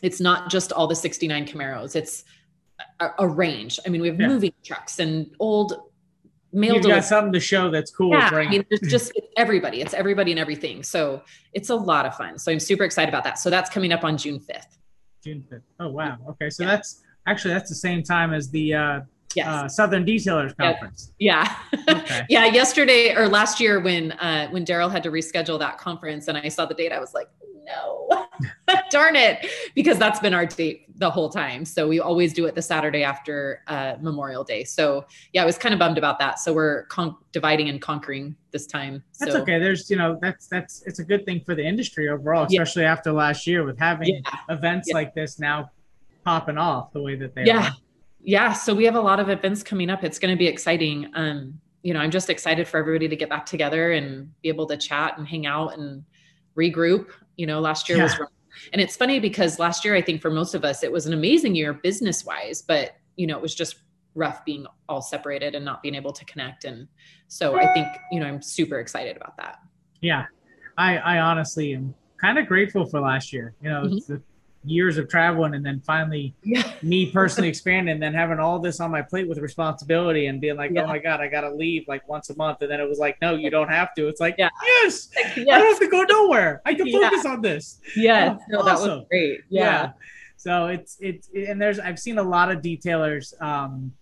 [0.03, 1.97] it's not just all the 69 Camaros.
[1.97, 2.25] It's
[3.01, 3.79] a, a range.
[3.87, 4.29] I mean, we have yeah.
[4.29, 5.91] moving trucks and old
[6.53, 8.11] mail You've got something to show that's cool.
[8.11, 9.81] Yeah, I mean, it's just it's everybody.
[9.81, 10.83] It's everybody and everything.
[10.83, 11.23] So
[11.53, 12.39] it's a lot of fun.
[12.39, 13.39] So I'm super excited about that.
[13.39, 14.77] So that's coming up on June 5th.
[15.23, 15.63] June 5th.
[15.79, 16.19] Oh wow.
[16.31, 16.51] Okay.
[16.51, 16.71] So yeah.
[16.71, 19.01] that's actually that's the same time as the uh,
[19.35, 19.47] yes.
[19.47, 21.13] uh, Southern Detailers Conference.
[21.19, 21.57] Yeah.
[21.89, 22.27] Okay.
[22.29, 22.47] yeah.
[22.47, 26.49] Yesterday or last year when uh, when Daryl had to reschedule that conference and I
[26.49, 27.29] saw the date, I was like,
[27.67, 28.27] no,
[28.91, 31.65] darn it, because that's been our date the whole time.
[31.65, 34.65] So we always do it the Saturday after uh, Memorial Day.
[34.65, 36.39] So yeah, I was kind of bummed about that.
[36.39, 39.03] So we're con- dividing and conquering this time.
[39.19, 39.59] That's okay.
[39.59, 42.93] There's, you know, that's that's it's a good thing for the industry overall, especially yeah.
[42.93, 44.55] after last year with having yeah.
[44.55, 44.95] events yeah.
[44.95, 45.71] like this now
[46.25, 47.69] popping off the way that they yeah.
[47.69, 47.73] Are.
[48.23, 48.53] Yeah.
[48.53, 50.05] So we have a lot of events coming up.
[50.05, 51.11] It's going to be exciting.
[51.15, 54.67] Um, you know, I'm just excited for everybody to get back together and be able
[54.67, 56.05] to chat and hang out and
[56.57, 57.09] regroup.
[57.37, 58.05] You know, last year yeah.
[58.05, 58.19] was
[58.73, 61.13] and it's funny because last year I think for most of us it was an
[61.13, 63.77] amazing year business wise, but you know, it was just
[64.15, 66.89] rough being all separated and not being able to connect and
[67.29, 69.61] so I think, you know, I'm super excited about that.
[70.01, 70.27] Yeah.
[70.77, 73.55] I I honestly am kind of grateful for last year.
[73.63, 74.13] You know, mm-hmm.
[74.13, 74.21] the
[74.65, 76.71] years of traveling and then finally yeah.
[76.83, 80.57] me personally expanding and then having all this on my plate with responsibility and being
[80.57, 80.85] like, oh yeah.
[80.85, 82.61] oh my God, I got to leave like once a month.
[82.61, 84.09] And then it was like, no, you don't have to.
[84.09, 84.51] It's like, yeah.
[84.63, 85.49] yes, yes.
[85.51, 86.61] I don't have to go nowhere.
[86.67, 87.81] I can focus on this.
[87.97, 88.39] Yes.
[88.39, 88.89] Oh, no, awesome.
[88.89, 89.41] that was great.
[89.49, 89.93] Yeah.
[90.37, 93.93] So it's, it's, and there's, I've seen a lot of detailers, um,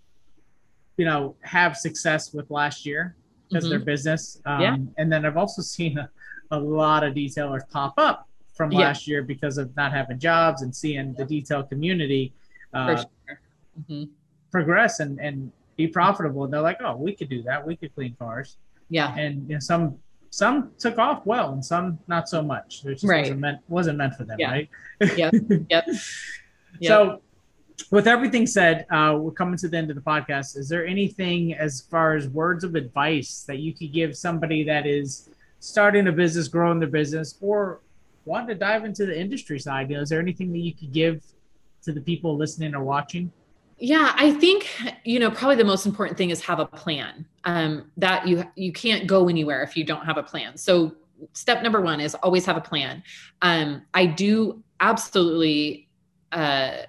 [0.96, 3.14] you know, have success with last year
[3.48, 3.70] because mm-hmm.
[3.70, 4.40] their business.
[4.44, 4.76] Um, yeah.
[4.98, 6.10] And then I've also seen a,
[6.50, 8.27] a lot of detailers pop up
[8.58, 8.80] from yeah.
[8.80, 12.32] last year because of not having jobs and seeing the detail community
[12.74, 13.40] uh, sure.
[13.80, 14.04] mm-hmm.
[14.50, 16.42] progress and, and be profitable.
[16.42, 17.64] And they're like, oh, we could do that.
[17.64, 18.56] We could clean cars.
[18.90, 19.14] Yeah.
[19.16, 19.96] And you know, some
[20.30, 22.82] some took off well and some not so much.
[22.84, 23.20] It just right.
[23.20, 24.50] wasn't meant wasn't meant for them, yeah.
[24.50, 24.68] right?
[25.16, 25.32] yep.
[26.80, 26.90] Yep.
[26.90, 27.22] So
[27.90, 30.56] with everything said, uh, we're coming to the end of the podcast.
[30.56, 34.86] Is there anything as far as words of advice that you could give somebody that
[34.86, 35.30] is
[35.60, 37.80] starting a business, growing their business, or
[38.28, 39.90] wanted to dive into the industry side.
[39.90, 41.24] Is there anything that you could give
[41.82, 43.32] to the people listening or watching?
[43.78, 44.68] Yeah, I think
[45.04, 47.26] you know probably the most important thing is have a plan.
[47.44, 50.56] Um, that you you can't go anywhere if you don't have a plan.
[50.56, 50.94] So
[51.32, 53.02] step number one is always have a plan.
[53.42, 55.88] Um, I do absolutely
[56.32, 56.82] uh,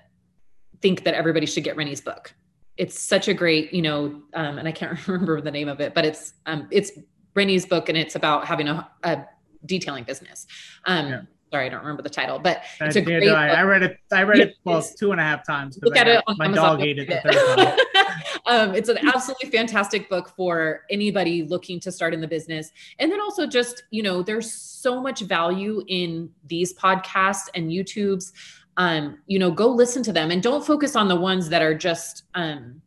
[0.82, 2.34] think that everybody should get Renny's book.
[2.78, 5.94] It's such a great, you know, um, and I can't remember the name of it,
[5.94, 6.92] but it's um, it's
[7.36, 9.26] Renny's book, and it's about having a, a
[9.66, 10.48] detailing business.
[10.86, 11.22] Um, yeah.
[11.52, 13.28] Sorry, I don't remember the title, but it's a great.
[13.28, 13.98] I, I, read it.
[14.12, 15.80] I read it well two and a half times.
[15.82, 16.24] Look at it.
[16.38, 17.58] my Amazon dog ate it the third
[17.96, 18.20] time.
[18.46, 23.12] um, it's an absolutely fantastic book for anybody looking to start in the business, and
[23.12, 28.32] then also just you know, there's so much value in these podcasts and YouTubes.
[28.78, 31.74] Um, you know, go listen to them and don't focus on the ones that are
[31.74, 32.80] just um,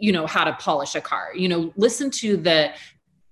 [0.00, 2.72] you know how to polish a car you know listen to the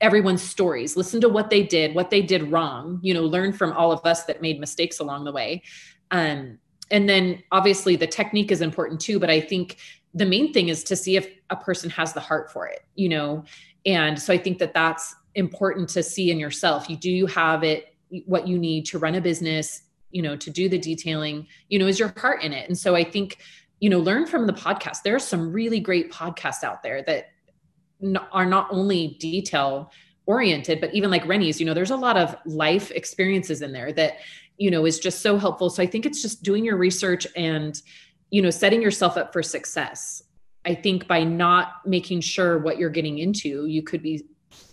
[0.01, 0.97] everyone's stories.
[0.97, 4.05] Listen to what they did what they did wrong you know learn from all of
[4.05, 5.63] us that made mistakes along the way.
[6.11, 6.59] Um,
[6.91, 9.77] and then obviously the technique is important too but i think
[10.15, 13.09] the main thing is to see if a person has the heart for it you
[13.09, 13.45] know?
[13.87, 16.91] And so i think that that's important to see in yourself.
[16.91, 17.95] You do have it
[18.27, 21.47] what you need to run a business you know to do the detailing?
[21.69, 22.69] You know is your heart in it?
[22.69, 23.39] And so i think
[23.81, 25.03] you know learn from the podcast.
[25.03, 27.31] There are some really great podcasts out there that
[28.33, 29.91] are not only detail
[30.27, 33.93] oriented but even like Renny's you know there's a lot of life experiences in there
[33.93, 34.19] that
[34.57, 35.71] you know is just so helpful.
[35.71, 37.81] So i think it's just doing your research and
[38.31, 40.23] you know setting yourself up for success.
[40.65, 44.25] I think by not making sure what you're getting into you could be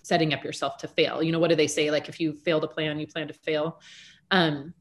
[0.04, 1.24] setting up yourself to fail.
[1.24, 1.90] You know what do they say?
[1.90, 3.80] Like if you fail to plan you plan to fail.
[4.32, 4.74] Um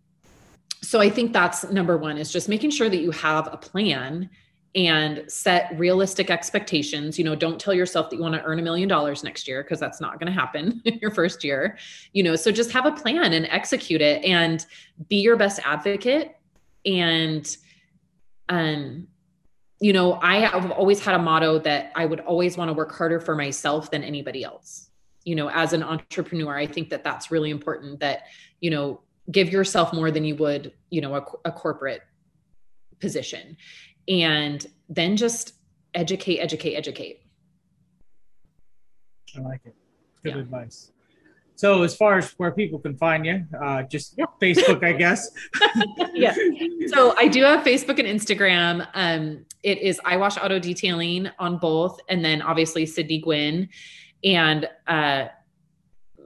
[0.83, 4.29] so i think that's number one is just making sure that you have a plan
[4.75, 7.19] and set realistic expectations.
[7.19, 9.63] You know, don't tell yourself that you want to earn a million dollars next year
[9.63, 11.79] because that's not going to happen in your first year.
[12.13, 14.65] You know, so just have a plan and execute it and
[15.09, 16.37] be your best advocate
[16.85, 17.57] and
[18.49, 19.07] um
[19.81, 22.93] you know, I have always had a motto that I would always want to work
[22.93, 24.89] harder for myself than anybody else.
[25.25, 28.23] You know, as an entrepreneur, I think that that's really important that,
[28.61, 29.01] you know,
[29.31, 32.03] give yourself more than you would, you know, a, a corporate
[33.01, 33.59] position
[34.09, 35.55] and then just
[35.95, 37.21] educate, educate, educate.
[39.37, 39.75] I like it.
[40.23, 40.41] Good yeah.
[40.41, 40.91] advice.
[41.57, 44.31] So, as far as where people can find you, uh, just yep.
[44.43, 45.31] Facebook, I guess.
[46.15, 46.35] yeah.
[46.89, 48.87] So, I do have Facebook and Instagram.
[48.95, 53.69] Um, it is I Wash Auto Detailing on both, and then obviously Sydni Gwynn.
[54.25, 55.27] And uh,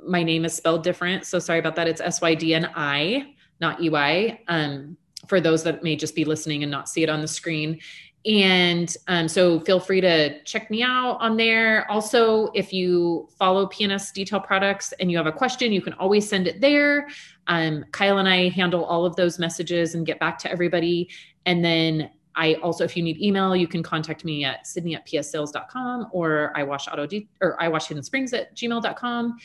[0.06, 1.26] my name is spelled different.
[1.26, 1.88] So, sorry about that.
[1.88, 4.40] It's S Y D N I, not E Y.
[4.48, 4.96] Um,
[5.26, 7.80] for those that may just be listening and not see it on the screen.
[8.26, 11.90] And um, so feel free to check me out on there.
[11.90, 16.28] Also, if you follow PNS Detail Products and you have a question, you can always
[16.28, 17.08] send it there.
[17.46, 21.08] Um, Kyle and I handle all of those messages and get back to everybody.
[21.46, 25.06] And then I also, if you need email, you can contact me at sydni at
[25.06, 29.38] pssales.com or I wash auto de- or I wash hidden springs at gmail.com.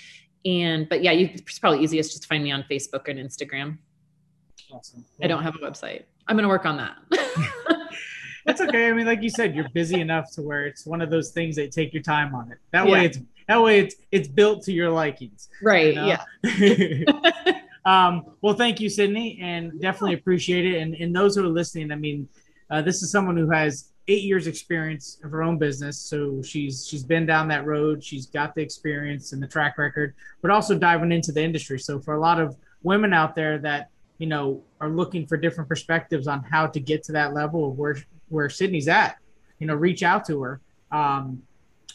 [0.46, 3.78] And, but yeah, you, it's probably easiest just to find me on Facebook and Instagram.
[4.74, 5.06] Awesome.
[5.22, 6.04] I don't have a website.
[6.28, 6.96] I'm going to work on that.
[8.46, 8.90] That's okay.
[8.90, 11.56] I mean, like you said, you're busy enough to where it's one of those things
[11.56, 12.58] that take your time on it.
[12.72, 15.50] That way, it's that way it's it's built to your likings.
[15.62, 15.94] Right.
[15.94, 16.18] You know?
[16.44, 17.04] Yeah.
[17.86, 20.82] um, well, thank you, Sydni, and definitely appreciate it.
[20.82, 22.28] And and those who are listening, I mean,
[22.70, 26.86] uh, this is someone who has eight years experience of her own business so she's
[26.86, 30.78] she's been down that road she's got the experience and the track record but also
[30.78, 34.62] diving into the industry so for a lot of women out there that you know,
[34.80, 37.98] are looking for different perspectives on how to get to that level of where
[38.30, 39.18] where Sydni's at,
[39.60, 40.62] you know, reach out to her.
[40.92, 41.44] Um,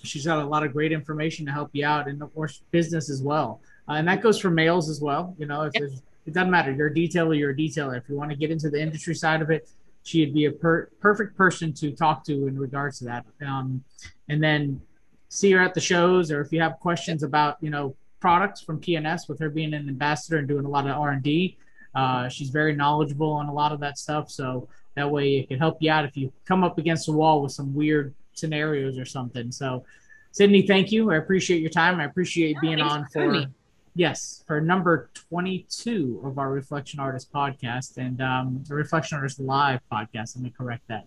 [0.02, 3.10] she's got a lot of great information to help you out, and of course, business
[3.10, 3.60] as well.
[3.88, 5.34] Uh, and that goes for males as well.
[5.38, 5.90] You know, if yep.
[6.26, 7.96] it doesn't matter, you're a detailer, you're a detailer.
[7.96, 9.68] If you want to get into the industry side of it,
[10.02, 13.26] she'd be a per- perfect person to talk to in regards to that.
[13.46, 13.82] Um,
[14.28, 14.80] and then
[15.28, 18.80] see her at the shows, or if you have questions about, you know, products from
[18.80, 21.56] PNS, with her being an ambassador and doing a lot of R and D,
[21.94, 24.30] uh, she's very knowledgeable on a lot of that stuff.
[24.30, 27.42] So that way it can help you out if you come up against a wall
[27.42, 29.50] with some weird scenarios or something.
[29.52, 29.84] So,
[30.32, 31.10] Sydni, thank you.
[31.10, 32.00] I appreciate your time.
[32.00, 33.46] I appreciate yeah, being on for, for
[33.94, 39.80] yes for number 22 of our Reflection Artist podcast and um, the Reflection Artist Live
[39.90, 40.36] podcast.
[40.36, 41.06] Let me correct that.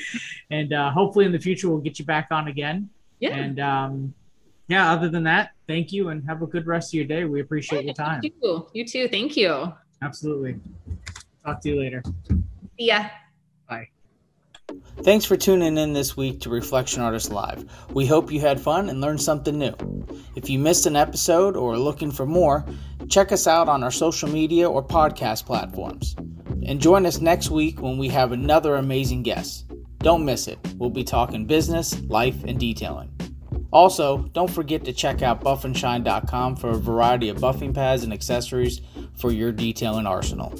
[0.50, 2.88] and uh, hopefully in the future we'll get you back on again.
[3.18, 3.34] Yeah.
[3.34, 4.14] And um,
[4.68, 7.24] yeah, other than that, thank you and have a good rest of your day.
[7.24, 8.20] We appreciate your time.
[8.22, 8.66] You too.
[8.72, 9.08] You too.
[9.08, 9.72] Thank you.
[10.02, 10.56] Absolutely.
[11.44, 12.02] Talk to you later.
[12.78, 13.06] See ya.
[13.68, 13.88] Bye.
[15.02, 17.64] Thanks for tuning in this week to Reflection Artist Live.
[17.92, 19.74] We hope you had fun and learned something new.
[20.36, 22.64] If you missed an episode or are looking for more,
[23.08, 26.14] check us out on our social media or podcast platforms.
[26.66, 29.70] And join us next week when we have another amazing guest.
[29.98, 30.58] Don't miss it.
[30.76, 33.10] We'll be talking business, life, and detailing.
[33.72, 38.80] Also, don't forget to check out buffandshine.com for a variety of buffing pads and accessories
[39.18, 40.54] for your detailing arsenal.